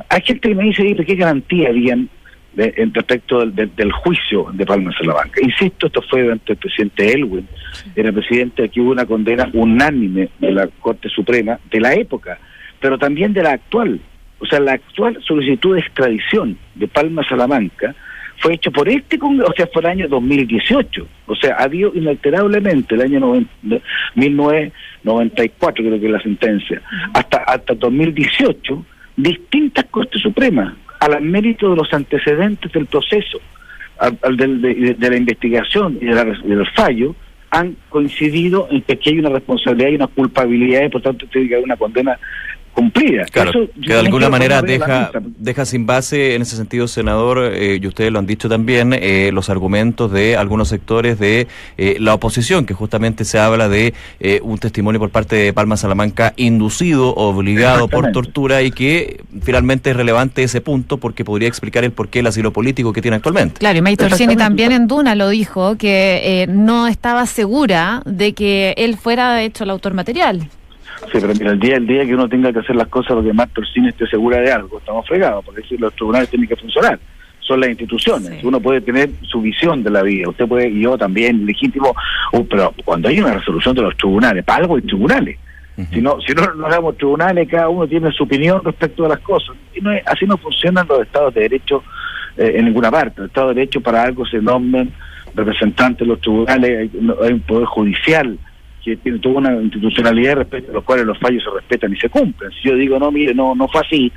Hay 0.08 0.22
gente 0.22 0.48
que 0.48 0.54
me 0.54 0.64
dice, 0.64 0.96
¿qué 1.04 1.14
garantía 1.14 1.68
habían 1.68 2.08
en 2.56 2.94
respecto 2.94 3.44
del, 3.44 3.92
juicio 3.92 4.48
de 4.52 4.64
Palma 4.64 4.90
Salamanca? 4.98 5.40
Insisto, 5.42 5.88
esto 5.88 6.02
fue 6.02 6.22
durante 6.22 6.52
el 6.52 6.58
presidente 6.58 7.12
Elwin, 7.12 7.46
era 7.94 8.12
presidente, 8.12 8.64
aquí 8.64 8.80
hubo 8.80 8.92
una 8.92 9.04
condena 9.04 9.50
unánime 9.52 10.30
de 10.38 10.52
la 10.52 10.66
Corte 10.80 11.08
Suprema 11.10 11.58
de 11.70 11.80
la 11.80 11.94
época, 11.94 12.38
pero 12.80 12.98
también 12.98 13.32
de 13.32 13.42
la 13.42 13.52
actual. 13.52 14.00
O 14.38 14.46
sea, 14.46 14.60
la 14.60 14.72
actual 14.72 15.18
solicitud 15.26 15.74
de 15.74 15.80
extradición 15.80 16.58
de 16.74 16.88
Palma 16.88 17.26
Salamanca 17.26 17.94
fue 18.38 18.54
hecho 18.54 18.70
por 18.70 18.88
este 18.88 19.18
Congreso, 19.18 19.50
o 19.50 19.54
sea, 19.54 19.66
fue 19.72 19.82
el 19.82 19.86
año 19.86 20.08
2018. 20.08 21.06
O 21.26 21.34
sea, 21.34 21.56
ha 21.56 21.64
habido 21.64 21.92
inalterablemente 21.94 22.94
el 22.94 23.02
año 23.02 23.46
1994, 24.14 25.84
creo 25.84 26.00
que 26.00 26.06
es 26.06 26.12
la 26.12 26.20
sentencia, 26.20 26.82
hasta, 27.14 27.38
hasta 27.38 27.74
2018, 27.74 28.84
distintas 29.16 29.84
Cortes 29.86 30.22
Supremas, 30.22 30.74
al 31.00 31.22
mérito 31.22 31.70
de 31.70 31.76
los 31.76 31.92
antecedentes 31.92 32.72
del 32.72 32.86
proceso, 32.86 33.40
al, 33.98 34.36
de, 34.36 34.96
la 34.98 35.16
investigación 35.16 35.98
y, 36.00 36.06
del 36.06 36.66
fallo, 36.74 37.14
han 37.50 37.76
coincidido 37.88 38.68
en 38.70 38.82
que 38.82 38.94
aquí 38.94 39.10
hay 39.10 39.18
una 39.20 39.30
responsabilidad 39.30 39.90
y 39.90 39.94
una 39.94 40.06
culpabilidad 40.08 40.84
y 40.84 40.88
por 40.88 41.00
tanto 41.00 41.26
tiene 41.26 41.48
que 41.48 41.54
haber 41.54 41.64
una 41.64 41.76
condena 41.76 42.18
cumplida. 42.76 43.24
Claro, 43.24 43.52
que 43.52 43.92
de 43.92 43.98
alguna 43.98 44.28
manera 44.28 44.60
deja, 44.60 45.10
deja 45.38 45.64
sin 45.64 45.86
base, 45.86 46.34
en 46.34 46.42
ese 46.42 46.56
sentido, 46.56 46.86
senador, 46.86 47.50
eh, 47.52 47.78
y 47.82 47.86
ustedes 47.86 48.12
lo 48.12 48.18
han 48.18 48.26
dicho 48.26 48.48
también, 48.48 48.92
eh, 48.92 49.30
los 49.32 49.48
argumentos 49.48 50.12
de 50.12 50.36
algunos 50.36 50.68
sectores 50.68 51.18
de 51.18 51.48
eh, 51.78 51.96
la 51.98 52.14
oposición, 52.14 52.66
que 52.66 52.74
justamente 52.74 53.24
se 53.24 53.38
habla 53.38 53.68
de 53.68 53.94
un 54.42 54.58
testimonio 54.58 55.00
por 55.00 55.10
parte 55.10 55.36
de 55.36 55.52
Palma 55.52 55.76
Salamanca 55.76 56.34
inducido, 56.36 57.14
obligado 57.14 57.88
por 57.88 58.12
tortura, 58.12 58.62
y 58.62 58.70
que 58.70 59.22
finalmente 59.42 59.90
es 59.90 59.96
relevante 59.96 60.42
ese 60.42 60.60
punto 60.60 60.98
porque 60.98 61.24
podría 61.24 61.48
explicar 61.48 61.84
el 61.84 61.92
porqué 61.92 62.18
el 62.18 62.26
asilo 62.26 62.52
político 62.52 62.92
que 62.92 63.00
tiene 63.00 63.16
actualmente. 63.16 63.58
Claro, 63.58 63.78
y 63.78 63.82
May 63.82 63.96
Torsini 63.96 64.36
también 64.36 64.72
en 64.72 64.86
Duna 64.86 65.14
lo 65.14 65.30
dijo, 65.30 65.76
que 65.76 66.46
no 66.50 66.86
estaba 66.86 67.24
segura 67.24 68.02
de 68.04 68.34
que 68.34 68.74
él 68.76 68.96
fuera, 68.98 69.32
de 69.34 69.46
hecho, 69.46 69.64
el 69.64 69.70
autor 69.70 69.94
material. 69.94 70.50
Sí, 71.12 71.18
pero 71.20 71.32
mira, 71.34 71.52
el 71.52 71.60
día, 71.60 71.76
el 71.76 71.86
día 71.86 72.04
que 72.04 72.14
uno 72.14 72.28
tenga 72.28 72.52
que 72.52 72.60
hacer 72.60 72.76
las 72.76 72.88
cosas 72.88 73.14
porque 73.14 73.32
más 73.32 73.48
Torsini 73.52 73.88
esté 73.88 74.06
segura 74.06 74.38
de 74.40 74.50
algo, 74.50 74.78
estamos 74.78 75.06
fregados, 75.06 75.44
porque 75.44 75.62
los 75.78 75.94
tribunales 75.94 76.28
tienen 76.28 76.48
que 76.48 76.56
funcionar. 76.56 76.98
Son 77.40 77.60
las 77.60 77.70
instituciones. 77.70 78.42
Uno 78.42 78.58
puede 78.58 78.80
tener 78.80 79.10
su 79.22 79.40
visión 79.40 79.84
de 79.84 79.90
la 79.90 80.02
vida. 80.02 80.28
Usted 80.28 80.48
puede, 80.48 80.68
y 80.68 80.80
yo 80.80 80.98
también, 80.98 81.46
legítimo. 81.46 81.94
Uh, 82.32 82.44
pero 82.44 82.74
cuando 82.84 83.08
hay 83.08 83.20
una 83.20 83.34
resolución 83.34 83.76
de 83.76 83.82
los 83.82 83.96
tribunales, 83.96 84.44
para 84.44 84.62
algo 84.62 84.76
hay 84.76 84.82
tribunales. 84.82 85.38
Si 85.92 86.00
no, 86.00 86.18
si 86.26 86.32
no, 86.32 86.54
no 86.54 86.66
hagamos 86.66 86.96
tribunales, 86.96 87.46
cada 87.48 87.68
uno 87.68 87.86
tiene 87.86 88.10
su 88.10 88.24
opinión 88.24 88.62
respecto 88.64 89.04
a 89.04 89.10
las 89.10 89.20
cosas. 89.20 89.54
Y 89.74 89.80
no 89.80 89.90
así 90.06 90.24
no 90.24 90.38
funcionan 90.38 90.88
los 90.88 91.02
estados 91.02 91.34
de 91.34 91.42
derecho 91.42 91.84
eh, 92.36 92.54
en 92.56 92.64
ninguna 92.64 92.90
parte. 92.90 93.20
El 93.20 93.26
estado 93.26 93.48
de 93.48 93.56
derecho 93.56 93.82
para 93.82 94.02
algo 94.02 94.24
se 94.24 94.38
nombran 94.38 94.90
representantes 95.34 96.00
de 96.00 96.06
los 96.06 96.20
tribunales, 96.20 96.90
hay 97.22 97.32
un 97.32 97.40
poder 97.40 97.66
judicial 97.66 98.38
que 98.86 98.96
tiene 98.98 99.18
toda 99.18 99.38
una 99.38 99.52
institucionalidad 99.60 100.36
respecto 100.36 100.70
a 100.70 100.74
los 100.74 100.84
cuales 100.84 101.06
los 101.06 101.18
fallos 101.18 101.42
se 101.42 101.50
respetan 101.50 101.92
y 101.92 101.96
se 101.96 102.08
cumplen. 102.08 102.52
Si 102.52 102.68
yo 102.68 102.76
digo, 102.76 103.00
no, 103.00 103.10
mire, 103.10 103.34
no 103.34 103.52
no 103.56 103.66
fue 103.66 103.80
así, 103.80 104.12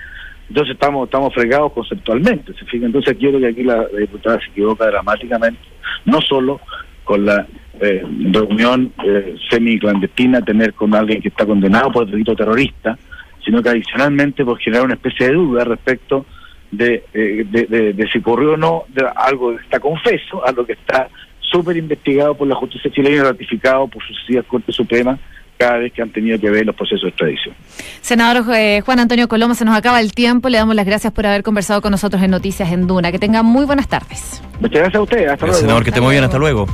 entonces 0.47 0.75
estamos 0.75 1.05
estamos 1.05 1.33
fregados 1.33 1.73
conceptualmente. 1.73 2.53
¿se 2.53 2.65
fija? 2.65 2.85
Entonces 2.85 3.17
yo 3.17 3.29
creo 3.29 3.41
que 3.41 3.47
aquí 3.47 3.63
la, 3.63 3.87
diputada 3.87 4.39
se 4.39 4.51
equivoca 4.51 4.85
dramáticamente, 4.85 5.59
no 6.05 6.21
solo 6.21 6.61
con 7.03 7.25
la 7.25 7.47
eh, 7.79 8.03
reunión 8.31 8.93
eh, 9.03 9.35
semi-clandestina, 9.49 10.41
tener 10.41 10.75
con 10.75 10.93
alguien 10.93 11.19
que 11.19 11.29
está 11.29 11.47
condenado 11.47 11.91
por 11.91 12.05
delito 12.05 12.35
terrorista, 12.35 12.95
sino 13.43 13.63
que 13.63 13.69
adicionalmente 13.69 14.45
por 14.45 14.59
generar 14.59 14.85
una 14.85 14.93
especie 14.93 15.29
de 15.29 15.33
duda 15.33 15.63
respecto 15.63 16.27
de, 16.69 17.03
eh, 17.11 17.45
de, 17.49 18.09
si 18.11 18.19
ocurrió 18.19 18.53
o 18.53 18.57
no 18.57 18.83
de 18.89 19.03
algo 19.15 19.57
que 19.57 19.63
está 19.63 19.79
confeso 19.79 20.45
a 20.45 20.51
lo 20.51 20.63
que 20.63 20.73
está 20.73 21.09
súper 21.51 21.77
investigado 21.77 22.35
por 22.35 22.47
la 22.47 22.55
justicia 22.55 22.91
chilena 22.91 23.15
y 23.15 23.19
ratificado 23.19 23.87
por 23.87 24.03
sucesivas 24.05 24.45
Cortes 24.45 24.75
Supremas 24.75 25.19
cada 25.57 25.77
vez 25.77 25.91
que 25.91 26.01
han 26.01 26.09
tenido 26.09 26.39
que 26.39 26.49
ver 26.49 26.65
los 26.65 26.73
procesos 26.73 27.03
de 27.03 27.09
extradición. 27.09 27.53
Senador 28.01 28.45
eh, 28.55 28.81
Juan 28.81 28.99
Antonio 28.99 29.27
Coloma, 29.27 29.55
se 29.55 29.65
nos 29.65 29.75
acaba 29.75 29.99
el 29.99 30.13
tiempo. 30.13 30.47
Le 30.47 30.57
damos 30.57 30.73
las 30.73 30.85
gracias 30.85 31.11
por 31.11 31.25
haber 31.25 31.43
conversado 31.43 31.81
con 31.81 31.91
nosotros 31.91 32.23
en 32.23 32.31
Noticias 32.31 32.71
en 32.71 32.87
Duna. 32.87 33.11
Que 33.11 33.19
tengan 33.19 33.45
muy 33.45 33.65
buenas 33.65 33.89
tardes. 33.89 34.41
Muchas 34.61 34.79
gracias 34.79 34.95
a 34.95 35.01
usted. 35.01 35.27
Hasta 35.27 35.45
luego. 35.45 35.59
Senador, 35.59 35.83
que 35.83 35.89
esté 35.89 35.99
muy 35.99 36.11
bien. 36.11 36.23
Hasta 36.23 36.37
luego. 36.37 36.65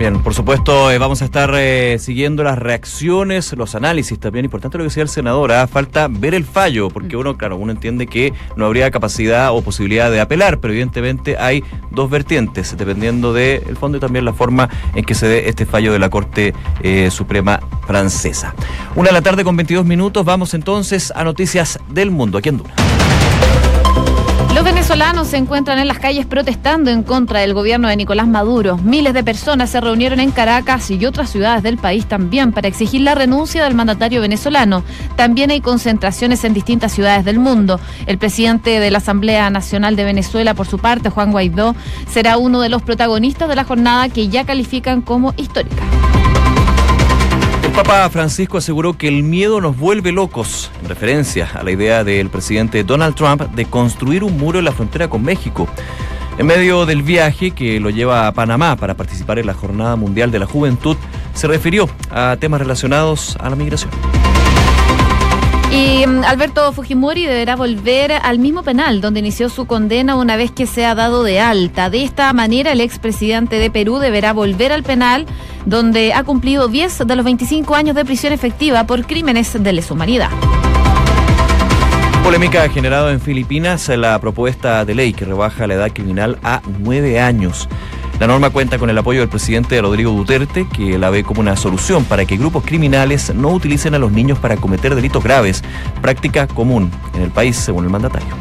Bien, 0.00 0.22
por 0.22 0.32
supuesto, 0.32 0.90
eh, 0.90 0.96
vamos 0.96 1.20
a 1.20 1.26
estar 1.26 1.52
eh, 1.54 1.98
siguiendo 1.98 2.42
las 2.42 2.58
reacciones, 2.58 3.52
los 3.52 3.74
análisis 3.74 4.18
también. 4.18 4.46
Importante 4.46 4.78
lo 4.78 4.84
que 4.84 4.88
decía 4.88 5.02
el 5.02 5.10
senador, 5.10 5.52
¿ah? 5.52 5.66
falta 5.66 6.08
ver 6.08 6.32
el 6.32 6.46
fallo, 6.46 6.88
porque 6.88 7.18
uno, 7.18 7.36
claro, 7.36 7.58
uno 7.58 7.70
entiende 7.70 8.06
que 8.06 8.32
no 8.56 8.64
habría 8.64 8.90
capacidad 8.90 9.54
o 9.54 9.60
posibilidad 9.60 10.10
de 10.10 10.22
apelar, 10.22 10.58
pero 10.58 10.72
evidentemente 10.72 11.36
hay 11.36 11.62
dos 11.90 12.08
vertientes, 12.08 12.74
dependiendo 12.78 13.34
del 13.34 13.76
fondo 13.76 13.98
y 13.98 14.00
también 14.00 14.24
la 14.24 14.32
forma 14.32 14.70
en 14.94 15.04
que 15.04 15.14
se 15.14 15.28
dé 15.28 15.50
este 15.50 15.66
fallo 15.66 15.92
de 15.92 15.98
la 15.98 16.08
Corte 16.08 16.54
eh, 16.82 17.10
Suprema 17.10 17.60
Francesa. 17.86 18.54
Una 18.94 19.08
de 19.08 19.12
la 19.12 19.20
tarde 19.20 19.44
con 19.44 19.54
22 19.54 19.84
minutos, 19.84 20.24
vamos 20.24 20.54
entonces 20.54 21.12
a 21.14 21.24
Noticias 21.24 21.78
del 21.90 22.10
Mundo, 22.10 22.38
aquí 22.38 22.48
en 22.48 22.56
Duna. 22.56 22.72
Los 24.54 24.64
venezolanos 24.64 25.28
se 25.28 25.36
encuentran 25.36 25.78
en 25.78 25.86
las 25.86 26.00
calles 26.00 26.26
protestando 26.26 26.90
en 26.90 27.04
contra 27.04 27.40
del 27.40 27.54
gobierno 27.54 27.88
de 27.88 27.96
Nicolás 27.96 28.26
Maduro. 28.26 28.76
Miles 28.78 29.14
de 29.14 29.22
personas 29.22 29.70
se 29.70 29.80
reunieron 29.80 30.18
en 30.18 30.32
Caracas 30.32 30.90
y 30.90 31.06
otras 31.06 31.30
ciudades 31.30 31.62
del 31.62 31.78
país 31.78 32.06
también 32.06 32.52
para 32.52 32.66
exigir 32.66 33.00
la 33.02 33.14
renuncia 33.14 33.62
del 33.62 33.76
mandatario 33.76 34.20
venezolano. 34.20 34.82
También 35.16 35.52
hay 35.52 35.60
concentraciones 35.60 36.42
en 36.44 36.52
distintas 36.52 36.92
ciudades 36.92 37.24
del 37.24 37.38
mundo. 37.38 37.78
El 38.06 38.18
presidente 38.18 38.80
de 38.80 38.90
la 38.90 38.98
Asamblea 38.98 39.48
Nacional 39.50 39.94
de 39.94 40.04
Venezuela, 40.04 40.52
por 40.52 40.66
su 40.66 40.78
parte, 40.78 41.10
Juan 41.10 41.30
Guaidó, 41.30 41.76
será 42.10 42.36
uno 42.36 42.60
de 42.60 42.68
los 42.68 42.82
protagonistas 42.82 43.48
de 43.48 43.56
la 43.56 43.64
jornada 43.64 44.08
que 44.08 44.28
ya 44.28 44.44
califican 44.44 45.00
como 45.00 45.32
histórica. 45.36 45.84
El 47.70 47.76
Papa 47.76 48.10
Francisco 48.10 48.58
aseguró 48.58 48.94
que 48.94 49.06
el 49.06 49.22
miedo 49.22 49.60
nos 49.60 49.78
vuelve 49.78 50.10
locos, 50.10 50.72
en 50.82 50.88
referencia 50.88 51.48
a 51.54 51.62
la 51.62 51.70
idea 51.70 52.02
del 52.02 52.28
presidente 52.28 52.82
Donald 52.82 53.14
Trump 53.14 53.42
de 53.42 53.64
construir 53.64 54.24
un 54.24 54.36
muro 54.36 54.58
en 54.58 54.64
la 54.64 54.72
frontera 54.72 55.08
con 55.08 55.22
México. 55.22 55.68
En 56.36 56.46
medio 56.46 56.84
del 56.84 57.04
viaje 57.04 57.52
que 57.52 57.78
lo 57.78 57.90
lleva 57.90 58.26
a 58.26 58.32
Panamá 58.32 58.74
para 58.74 58.94
participar 58.94 59.38
en 59.38 59.46
la 59.46 59.54
Jornada 59.54 59.94
Mundial 59.94 60.32
de 60.32 60.40
la 60.40 60.46
Juventud, 60.46 60.96
se 61.32 61.46
refirió 61.46 61.88
a 62.10 62.36
temas 62.40 62.60
relacionados 62.60 63.36
a 63.38 63.48
la 63.48 63.54
migración. 63.54 63.92
Y 65.70 66.04
mm, 66.06 66.24
Alberto 66.24 66.72
Fujimori 66.72 67.26
deberá 67.26 67.56
volver 67.56 68.12
al 68.12 68.38
mismo 68.38 68.62
penal 68.62 69.00
donde 69.00 69.20
inició 69.20 69.48
su 69.48 69.66
condena 69.66 70.16
una 70.16 70.36
vez 70.36 70.50
que 70.50 70.66
se 70.66 70.84
ha 70.84 70.94
dado 70.94 71.22
de 71.22 71.40
alta. 71.40 71.90
De 71.90 72.02
esta 72.02 72.32
manera, 72.32 72.72
el 72.72 72.80
expresidente 72.80 73.56
de 73.56 73.70
Perú 73.70 73.98
deberá 73.98 74.32
volver 74.32 74.72
al 74.72 74.82
penal 74.82 75.26
donde 75.66 76.12
ha 76.12 76.24
cumplido 76.24 76.68
10 76.68 77.06
de 77.06 77.16
los 77.16 77.24
25 77.24 77.74
años 77.74 77.94
de 77.94 78.04
prisión 78.04 78.32
efectiva 78.32 78.84
por 78.84 79.06
crímenes 79.06 79.62
de 79.62 79.72
lesa 79.72 79.94
humanidad. 79.94 80.30
Polémica 82.22 82.64
ha 82.64 82.68
generado 82.68 83.10
en 83.10 83.20
Filipinas 83.20 83.88
la 83.88 84.18
propuesta 84.20 84.84
de 84.84 84.94
ley 84.94 85.12
que 85.12 85.24
rebaja 85.24 85.66
la 85.66 85.74
edad 85.74 85.90
criminal 85.92 86.38
a 86.42 86.60
nueve 86.78 87.18
años. 87.18 87.68
La 88.20 88.26
norma 88.26 88.50
cuenta 88.50 88.78
con 88.78 88.90
el 88.90 88.98
apoyo 88.98 89.20
del 89.20 89.28
presidente 89.28 89.80
Rodrigo 89.80 90.12
Duterte, 90.12 90.68
que 90.68 90.98
la 90.98 91.10
ve 91.10 91.24
como 91.24 91.40
una 91.40 91.56
solución 91.56 92.04
para 92.04 92.26
que 92.26 92.36
grupos 92.36 92.64
criminales 92.64 93.34
no 93.34 93.48
utilicen 93.48 93.94
a 93.94 93.98
los 93.98 94.12
niños 94.12 94.38
para 94.38 94.56
cometer 94.56 94.94
delitos 94.94 95.24
graves, 95.24 95.64
práctica 96.00 96.46
común 96.46 96.90
en 97.14 97.22
el 97.22 97.30
país, 97.30 97.56
según 97.56 97.84
el 97.84 97.90
mandatario 97.90 98.36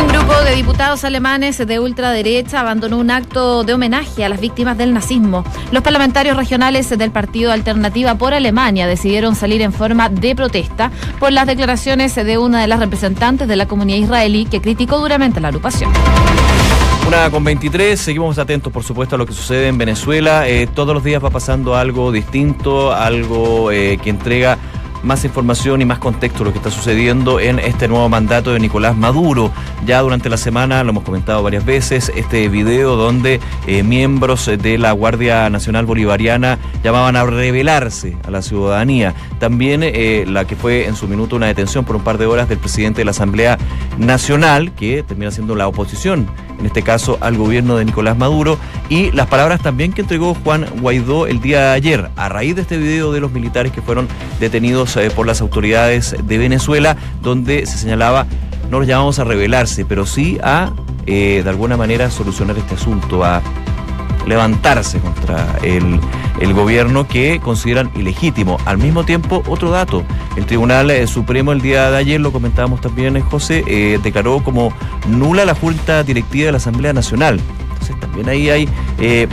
un 0.00 0.08
grupo 0.08 0.32
de 0.44 0.54
diputados 0.54 1.04
alemanes 1.04 1.58
de 1.58 1.78
ultraderecha 1.78 2.60
abandonó 2.60 2.96
un 2.98 3.10
acto 3.10 3.64
de 3.64 3.74
homenaje 3.74 4.24
a 4.24 4.30
las 4.30 4.40
víctimas 4.40 4.78
del 4.78 4.94
nazismo. 4.94 5.44
Los 5.72 5.82
parlamentarios 5.82 6.36
regionales 6.36 6.88
del 6.88 7.10
Partido 7.10 7.52
Alternativa 7.52 8.14
por 8.14 8.32
Alemania 8.32 8.86
decidieron 8.86 9.34
salir 9.34 9.60
en 9.60 9.72
forma 9.72 10.08
de 10.08 10.34
protesta 10.34 10.90
por 11.18 11.32
las 11.32 11.46
declaraciones 11.46 12.14
de 12.14 12.38
una 12.38 12.62
de 12.62 12.66
las 12.66 12.80
representantes 12.80 13.46
de 13.46 13.56
la 13.56 13.66
comunidad 13.66 13.98
israelí 13.98 14.46
que 14.46 14.62
criticó 14.62 14.98
duramente 14.98 15.40
la 15.40 15.48
agrupación. 15.48 15.92
Con 17.10 17.42
23, 17.42 18.00
seguimos 18.00 18.38
atentos 18.38 18.72
por 18.72 18.84
supuesto 18.84 19.16
a 19.16 19.18
lo 19.18 19.26
que 19.26 19.32
sucede 19.32 19.66
en 19.66 19.76
Venezuela. 19.76 20.48
Eh, 20.48 20.68
todos 20.72 20.94
los 20.94 21.02
días 21.02 21.22
va 21.22 21.28
pasando 21.28 21.74
algo 21.74 22.12
distinto, 22.12 22.92
algo 22.92 23.72
eh, 23.72 23.98
que 24.00 24.10
entrega 24.10 24.58
más 25.02 25.24
información 25.24 25.80
y 25.82 25.84
más 25.84 25.98
contexto 25.98 26.40
de 26.40 26.44
lo 26.46 26.52
que 26.52 26.58
está 26.58 26.70
sucediendo 26.70 27.40
en 27.40 27.58
este 27.58 27.88
nuevo 27.88 28.08
mandato 28.08 28.52
de 28.52 28.60
Nicolás 28.60 28.96
Maduro. 28.96 29.50
Ya 29.86 30.00
durante 30.00 30.28
la 30.28 30.36
semana, 30.36 30.84
lo 30.84 30.90
hemos 30.90 31.04
comentado 31.04 31.42
varias 31.42 31.64
veces, 31.64 32.12
este 32.14 32.48
video 32.48 32.96
donde 32.96 33.40
eh, 33.66 33.82
miembros 33.82 34.46
de 34.46 34.78
la 34.78 34.92
Guardia 34.92 35.48
Nacional 35.50 35.86
Bolivariana 35.86 36.58
llamaban 36.82 37.16
a 37.16 37.24
rebelarse 37.24 38.16
a 38.26 38.30
la 38.30 38.42
ciudadanía. 38.42 39.14
También 39.38 39.82
eh, 39.82 40.24
la 40.26 40.44
que 40.44 40.56
fue 40.56 40.86
en 40.86 40.96
su 40.96 41.08
minuto 41.08 41.36
una 41.36 41.46
detención 41.46 41.84
por 41.84 41.96
un 41.96 42.02
par 42.02 42.18
de 42.18 42.26
horas 42.26 42.48
del 42.48 42.58
presidente 42.58 43.00
de 43.00 43.04
la 43.04 43.12
Asamblea 43.12 43.58
Nacional, 43.98 44.72
que 44.72 45.02
termina 45.02 45.30
siendo 45.30 45.54
la 45.54 45.68
oposición, 45.68 46.28
en 46.58 46.66
este 46.66 46.82
caso 46.82 47.16
al 47.20 47.36
gobierno 47.36 47.76
de 47.76 47.84
Nicolás 47.84 48.18
Maduro, 48.18 48.58
y 48.88 49.10
las 49.12 49.26
palabras 49.28 49.60
también 49.62 49.92
que 49.92 50.02
entregó 50.02 50.34
Juan 50.34 50.66
Guaidó 50.80 51.26
el 51.26 51.40
día 51.40 51.60
de 51.60 51.68
ayer, 51.70 52.10
a 52.16 52.28
raíz 52.28 52.54
de 52.56 52.62
este 52.62 52.76
video 52.76 53.12
de 53.12 53.20
los 53.20 53.32
militares 53.32 53.72
que 53.72 53.82
fueron 53.82 54.08
detenidos 54.38 54.89
eh, 54.96 55.10
por 55.14 55.26
las 55.26 55.40
autoridades 55.40 56.16
de 56.22 56.38
Venezuela, 56.38 56.96
donde 57.22 57.66
se 57.66 57.78
señalaba, 57.78 58.26
no 58.70 58.78
los 58.78 58.88
llamamos 58.88 59.18
a 59.18 59.24
rebelarse, 59.24 59.84
pero 59.84 60.06
sí 60.06 60.38
a, 60.42 60.72
eh, 61.06 61.42
de 61.44 61.50
alguna 61.50 61.76
manera, 61.76 62.10
solucionar 62.10 62.56
este 62.58 62.74
asunto, 62.74 63.24
a 63.24 63.42
levantarse 64.26 64.98
contra 64.98 65.58
el, 65.62 66.00
gobierno 66.54 67.06
que 67.06 67.40
consideran 67.40 67.90
ilegítimo. 67.94 68.58
Al 68.64 68.78
mismo 68.78 69.04
tiempo, 69.04 69.42
otro 69.46 69.70
dato, 69.70 70.02
el 70.36 70.46
Tribunal 70.46 70.90
eh, 70.90 71.06
Supremo 71.06 71.52
el 71.52 71.60
día 71.60 71.90
de 71.90 71.98
ayer, 71.98 72.20
lo 72.20 72.32
comentábamos 72.32 72.80
también, 72.80 73.20
José, 73.20 73.64
declaró 74.02 74.42
como 74.42 74.72
nula 75.08 75.44
la 75.44 75.54
Junta 75.54 76.02
Directiva 76.02 76.46
de 76.46 76.52
la 76.52 76.58
Asamblea 76.58 76.92
Nacional. 76.92 77.40
Entonces 77.72 78.00
también 78.00 78.28
ahí 78.28 78.50
hay 78.50 78.68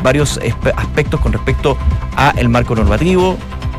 varios 0.03 0.39
aspectos 0.75 1.19
con 1.19 1.33
respecto 1.33 1.77
a 2.15 2.33
el 2.37 2.49
marco 2.49 2.75
normativo, 2.75 3.37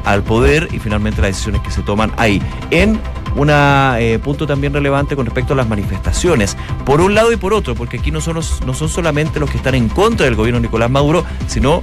al 0.09 0.23
poder 0.23 0.69
y 0.73 0.79
finalmente 0.79 1.21
las 1.21 1.31
decisiones 1.31 1.61
que 1.63 1.71
se 1.71 1.83
toman 1.83 2.13
ahí. 2.17 2.43
En 2.71 3.01
un 3.37 3.51
eh, 3.51 4.19
punto 4.23 4.47
también 4.47 4.73
relevante 4.73 5.15
con 5.15 5.27
respecto 5.27 5.53
a 5.53 5.57
las 5.57 5.69
manifestaciones, 5.69 6.57
por 6.85 7.01
un 7.01 7.15
lado 7.15 7.31
y 7.33 7.37
por 7.37 7.53
otro, 7.53 7.75
porque 7.75 7.99
aquí 7.99 8.11
no 8.11 8.21
son, 8.21 8.37
no 8.37 8.75
son 8.75 8.89
solamente 8.89 9.39
los 9.39 9.51
que 9.51 9.59
están 9.59 9.75
en 9.75 9.89
contra 9.89 10.25
del 10.27 10.35
gobierno 10.35 10.61
de 10.61 10.67
Nicolás 10.67 10.91
Maduro, 10.91 11.25
sino 11.47 11.83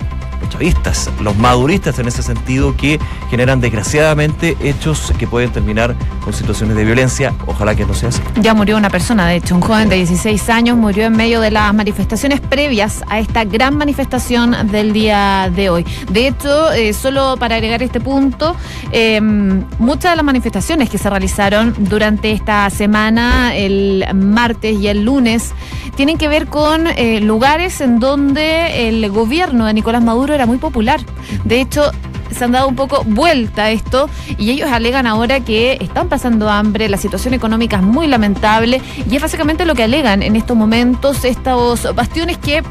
chavistas, 0.50 1.10
los 1.22 1.36
maduristas 1.38 2.00
en 2.00 2.08
ese 2.08 2.24
sentido, 2.24 2.76
que 2.76 3.00
generan 3.30 3.62
desgraciadamente 3.62 4.58
hechos 4.62 5.14
que 5.18 5.28
pueden 5.28 5.52
terminar 5.52 5.96
con 6.24 6.34
situaciones 6.34 6.76
de 6.76 6.86
violencia. 6.86 7.34
Ojalá 7.48 7.76
que 7.76 7.86
no 7.86 7.94
sea 7.94 8.10
así. 8.10 8.22
Ya 8.42 8.54
murió 8.54 8.78
una 8.78 8.90
persona, 8.90 9.28
de 9.28 9.38
hecho, 9.38 9.56
un 9.56 9.62
joven 9.62 9.90
de 9.90 9.98
16 9.98 10.50
años 10.50 10.78
murió 10.78 11.06
en 11.06 11.14
medio 11.14 11.40
de 11.40 11.52
las 11.52 11.74
manifestaciones 11.74 12.42
previas 12.42 13.04
a 13.08 13.20
esta 13.20 13.44
gran 13.44 13.78
manifestación 13.78 14.56
del 14.72 14.94
día 14.94 15.52
de 15.56 15.70
hoy. 15.70 15.86
De 16.10 16.28
hecho, 16.28 16.72
eh, 16.72 16.94
solo 16.94 17.38
para 17.38 17.56
agregar 17.56 17.82
este 17.84 18.00
punto, 18.00 18.56
eh, 18.92 19.20
muchas 19.22 20.12
de 20.12 20.16
las 20.16 20.26
manifestaciones 20.26 20.90
que 20.90 20.98
se 20.98 21.10
realizaron 21.10 21.74
durante 21.78 22.32
esta 22.32 22.70
semana, 22.70 23.56
el 23.56 24.06
martes 24.14 24.80
y 24.80 24.88
el 24.88 25.04
lunes, 25.04 25.54
tienen 25.96 26.18
que 26.18 26.28
ver 26.28 26.48
con 26.48 26.88
eh, 26.88 27.22
lugares 27.22 27.82
en 27.82 28.00
donde 28.00 28.90
el 28.90 29.10
gobierno 29.10 29.66
de 29.66 29.74
Nicolás 29.74 30.04
Maduro 30.04 30.34
era 30.36 30.46
muy 30.46 30.58
popular. 30.58 31.00
De 31.44 31.60
hecho, 31.62 31.92
se 32.32 32.44
han 32.44 32.52
dado 32.52 32.68
un 32.68 32.76
poco 32.76 33.04
vuelta 33.06 33.66
a 33.66 33.72
esto 33.72 34.10
y 34.38 34.52
ellos 34.52 34.70
alegan 34.70 35.08
ahora 35.08 35.40
que 35.40 35.78
están 35.80 36.10
pasando 36.10 36.50
hambre, 36.50 36.90
la 36.90 36.98
situación 36.98 37.34
económica 37.34 37.78
es 37.78 37.84
muy 37.84 38.08
lamentable 38.08 38.82
y 39.10 39.16
es 39.16 39.22
básicamente 39.22 39.66
lo 39.66 39.74
que 39.76 39.84
alegan 39.84 40.22
en 40.24 40.36
estos 40.36 40.58
momentos 40.58 41.24
estos 41.24 41.96
bastiones 41.96 42.38
que 42.38 42.62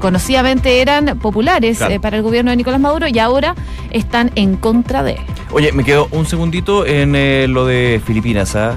conocidamente 0.00 0.80
eran 0.80 1.18
populares 1.18 1.78
Claro. 1.78 1.94
eh, 1.94 2.00
para 2.00 2.16
el 2.16 2.22
gobierno 2.22 2.50
de 2.50 2.56
Nicolás 2.56 2.80
Maduro 2.80 3.06
y 3.08 3.18
ahora 3.18 3.54
están 3.90 4.30
en 4.34 4.56
contra 4.56 5.02
de 5.02 5.12
él. 5.12 5.20
Oye, 5.52 5.72
me 5.72 5.84
quedo 5.84 6.08
un 6.12 6.24
segundito 6.26 6.86
en 6.86 7.14
eh, 7.14 7.46
lo 7.48 7.66
de 7.66 8.00
Filipinas, 8.04 8.56
¿ah? 8.56 8.76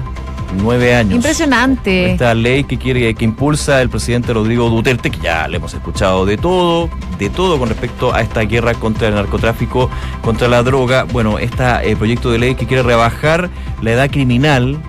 Nueve 0.56 0.94
años. 0.94 1.14
Impresionante. 1.14 2.12
Esta 2.12 2.34
ley 2.34 2.64
que 2.64 2.78
quiere, 2.78 3.14
que 3.14 3.24
impulsa 3.24 3.82
el 3.82 3.88
presidente 3.88 4.32
Rodrigo 4.32 4.70
Duterte, 4.70 5.10
que 5.10 5.18
ya 5.18 5.48
le 5.48 5.56
hemos 5.56 5.74
escuchado 5.74 6.24
de 6.24 6.36
todo, 6.36 6.88
de 7.18 7.28
todo 7.30 7.58
con 7.58 7.68
respecto 7.68 8.14
a 8.14 8.20
esta 8.20 8.42
guerra 8.42 8.74
contra 8.74 9.08
el 9.08 9.14
narcotráfico, 9.14 9.90
contra 10.22 10.48
la 10.48 10.62
droga. 10.62 11.04
Bueno, 11.04 11.38
este 11.38 11.96
proyecto 11.96 12.30
de 12.30 12.38
ley 12.38 12.54
que 12.54 12.66
quiere 12.66 12.82
rebajar 12.82 13.50
la 13.82 13.92
edad 13.92 14.10
criminal, 14.10 14.80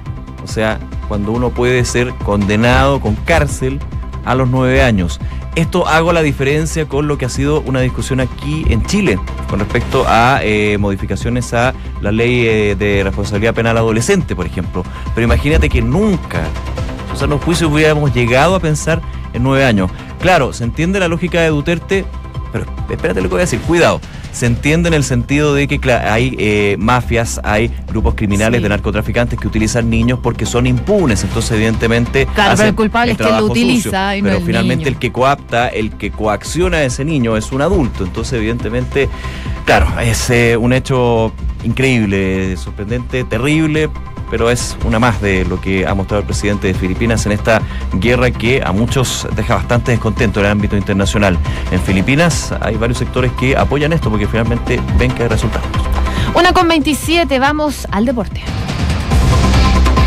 o 0.44 0.48
sea, 0.48 0.80
cuando 1.08 1.32
uno 1.32 1.50
puede 1.50 1.84
ser 1.86 2.14
condenado 2.24 3.00
con 3.00 3.16
cárcel 3.16 3.80
a 4.26 4.36
los 4.36 4.50
nueve 4.50 4.82
años. 4.82 5.20
Esto 5.56 5.88
hago 5.88 6.12
la 6.12 6.22
diferencia 6.22 6.86
con 6.86 7.08
lo 7.08 7.18
que 7.18 7.26
ha 7.26 7.30
sido 7.30 7.62
una 7.62 7.80
discusión 7.80 8.20
aquí 8.20 8.66
en 8.68 8.86
Chile 8.86 9.18
con 9.50 9.60
respecto 9.60 10.04
a 10.06 10.42
eh, 10.44 10.78
modificaciones 10.78 11.54
a 11.54 11.74
la 12.02 12.12
ley 12.12 12.46
eh, 12.46 12.76
de 12.76 13.04
responsabilidad 13.06 13.54
penal 13.54 13.78
adolescente, 13.78 14.36
por 14.36 14.46
ejemplo. 14.46 14.84
Pero 15.14 15.24
imagínate 15.24 15.70
que 15.70 15.82
nunca, 15.82 16.44
o 17.14 17.16
sea, 17.16 17.28
los 17.28 17.42
juicios 17.42 17.72
hubiéramos 17.72 18.14
llegado 18.14 18.56
a 18.56 18.60
pensar 18.60 19.02
en 19.32 19.44
nueve 19.44 19.64
años. 19.64 19.90
Claro, 20.20 20.52
se 20.52 20.66
entiende 20.66 21.00
la 21.00 21.08
lógica 21.08 21.40
de 21.40 21.48
Duterte, 21.48 22.06
pero 22.52 22.66
espérate 22.90 23.22
lo 23.22 23.30
que 23.30 23.36
voy 23.36 23.40
a 23.40 23.46
decir, 23.46 23.62
cuidado. 23.62 24.02
Se 24.36 24.48
entiende 24.48 24.90
en 24.90 24.94
el 24.94 25.06
sentido 25.06 25.54
de 25.54 25.66
que 25.66 25.80
hay 25.94 26.36
eh, 26.38 26.76
mafias, 26.78 27.40
hay 27.44 27.72
grupos 27.88 28.16
criminales 28.16 28.58
Sí. 28.60 28.64
de 28.64 28.68
narcotraficantes 28.70 29.40
que 29.40 29.48
utilizan 29.48 29.90
niños 29.90 30.20
porque 30.22 30.46
son 30.46 30.68
impunes. 30.68 31.24
Entonces, 31.24 31.54
evidentemente. 31.54 32.26
Claro, 32.36 32.56
pero 32.58 32.68
el 32.68 32.76
culpable 32.76 33.14
es 33.14 33.18
quien 33.18 33.38
lo 33.38 33.46
utiliza 33.46 33.84
sucio. 34.12 34.18
y 34.18 34.22
no 34.22 34.28
Pero 34.28 34.40
el 34.40 34.46
finalmente 34.46 34.84
niño. 34.86 34.96
el 34.96 35.00
que 35.00 35.12
coapta, 35.14 35.70
el 35.70 35.92
que 35.92 36.12
coacciona 36.12 36.78
a 36.78 36.84
ese 36.84 37.06
niño 37.06 37.38
es 37.38 37.54
un 37.54 37.62
adulto. 37.62 38.04
Entonces, 38.04 38.34
evidentemente, 38.34 39.08
claro, 39.66 39.88
es 40.02 40.30
eh, 40.30 40.58
un 40.58 40.74
hecho 40.74 41.32
increíble, 41.64 42.58
sorprendente, 42.58 43.24
terrible. 43.24 43.90
Pero 44.30 44.50
es 44.50 44.78
una 44.86 45.00
más 45.00 45.22
de 45.22 45.46
lo 45.46 45.60
que 45.62 45.86
ha 45.86 45.94
mostrado 45.94 46.22
el 46.22 46.26
presidente 46.26 46.68
de 46.68 46.74
Filipinas 46.74 47.26
en 47.26 47.32
esta 47.32 47.62
guerra 47.94 48.32
que 48.32 48.62
a 48.64 48.72
muchos 48.72 49.28
deja 49.36 49.56
bastante 49.56 49.92
descontento 49.92 50.40
en 50.40 50.48
el 50.48 50.52
ámbito 50.52 50.76
internacional. 50.76 51.38
En 51.72 51.82
Filipinas 51.82 52.54
hay 52.62 52.76
varios 52.76 52.98
sectores 52.98 53.32
que 53.34 53.56
apoyan 53.56 53.94
esto 53.94 54.10
porque 54.10 54.28
finalmente 54.28 54.80
ven 54.98 55.12
que 55.12 55.24
hay 55.24 55.30
resultados. 55.30 55.68
Una 56.34 56.54
con 56.54 56.68
27, 56.68 57.40
vamos 57.40 57.88
al 57.92 58.06
deporte. 58.06 58.42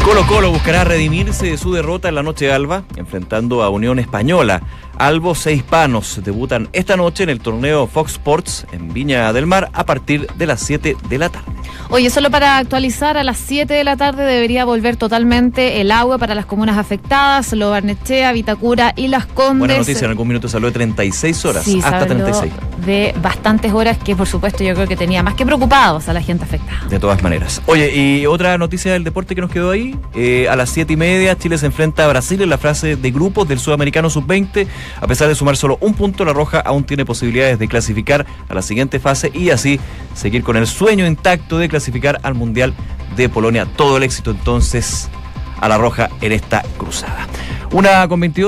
Colo 0.05 0.27
Colo 0.27 0.51
buscará 0.51 0.85
redimirse 0.85 1.51
de 1.51 1.59
su 1.59 1.75
derrota 1.75 2.09
en 2.09 2.15
la 2.15 2.23
noche 2.23 2.47
de 2.47 2.53
Alba, 2.53 2.85
enfrentando 2.97 3.63
a 3.63 3.69
Unión 3.69 3.99
Española. 3.99 4.63
Albos 4.99 5.47
e 5.47 5.53
Hispanos 5.53 6.21
debutan 6.25 6.69
esta 6.73 6.97
noche 6.97 7.23
en 7.23 7.31
el 7.31 7.41
torneo 7.41 7.87
Fox 7.87 8.13
Sports 8.13 8.67
en 8.73 8.93
Viña 8.93 9.33
del 9.33 9.47
Mar 9.47 9.71
a 9.73 9.85
partir 9.87 10.27
de 10.37 10.47
las 10.47 10.61
7 10.61 10.97
de 11.09 11.19
la 11.19 11.29
tarde. 11.29 11.47
Oye, 11.91 12.11
solo 12.11 12.31
para 12.31 12.59
actualizar, 12.59 13.17
a 13.17 13.25
las 13.25 13.39
7 13.39 13.73
de 13.73 13.85
la 13.85 13.97
tarde 13.97 14.25
debería 14.25 14.65
volver 14.65 14.97
totalmente 14.97 15.81
el 15.81 15.91
agua 15.91 16.19
para 16.19 16.35
las 16.35 16.45
comunas 16.47 16.77
afectadas, 16.77 17.53
Lo 17.53 17.71
Barnechea, 17.71 18.33
Vitacura 18.33 18.93
y 18.97 19.09
Las 19.09 19.27
Condes. 19.27 19.59
Buena 19.61 19.79
noticia, 19.79 20.05
en 20.05 20.11
algún 20.11 20.29
minuto 20.29 20.49
se 20.49 20.57
habló 20.57 20.69
de 20.69 20.73
36 20.75 21.45
horas, 21.45 21.65
Sí, 21.65 21.79
hasta 21.83 21.97
habló 22.01 22.07
36. 22.07 22.53
de 22.85 23.15
bastantes 23.23 23.73
horas 23.73 23.97
que 23.99 24.15
por 24.17 24.27
supuesto 24.27 24.65
yo 24.65 24.75
creo 24.75 24.87
que 24.87 24.97
tenía 24.97 25.23
más 25.23 25.35
que 25.35 25.47
preocupados 25.47 26.09
a 26.09 26.13
la 26.13 26.21
gente 26.21 26.45
afectada. 26.45 26.87
De 26.89 26.99
todas 26.99 27.23
maneras. 27.23 27.63
Oye, 27.67 27.95
y 27.95 28.27
otra 28.27 28.59
noticia 28.59 28.93
del 28.93 29.05
deporte 29.05 29.35
que 29.35 29.41
nos 29.41 29.51
quedó 29.51 29.71
ahí. 29.71 29.97
eh, 30.15 30.49
a 30.51 30.57
las 30.57 30.71
7 30.71 30.93
y 30.93 30.97
media, 30.97 31.39
Chile 31.39 31.57
se 31.57 31.67
enfrenta 31.67 32.05
a 32.05 32.09
Brasil 32.09 32.41
en 32.43 32.51
la 32.51 32.59
fase 32.59 32.97
de 32.97 33.11
grupos 33.11 33.47
del 33.49 33.61
Sudamericano 33.61 34.11
Sub-20. 34.11 34.67
A 35.01 35.07
pesar 35.07 35.29
de 35.29 35.35
sumar 35.35 35.57
solo 35.57 35.79
un 35.81 35.95
punto, 35.95 36.25
la 36.25 36.33
Roja 36.33 36.61
aún 36.61 36.85
tiene 36.85 37.05
posibilidades 37.05 37.59
de 37.59 37.69
clasificar 37.69 38.27
a 38.49 38.55
la 38.55 38.63
siguiente 38.63 39.01
fase 39.01 39.31
y 39.35 39.51
así 39.51 39.81
seguir 40.15 40.43
con 40.43 40.57
el 40.57 40.67
sueño 40.67 41.07
intacto 41.07 41.59
de 41.59 41.69
clasificar 41.69 42.21
al 42.23 42.35
Mundial 42.35 42.75
de 43.17 43.29
Polonia. 43.29 43.67
Todo 43.77 43.97
el 43.97 44.03
éxito 44.03 44.31
entonces 44.31 45.09
a 45.61 45.69
la 45.69 45.79
Roja 45.79 46.11
en 46.21 46.33
esta 46.33 46.63
cruzada. 46.77 47.27
Una 47.73 48.09
con 48.09 48.21
28. 48.21 48.47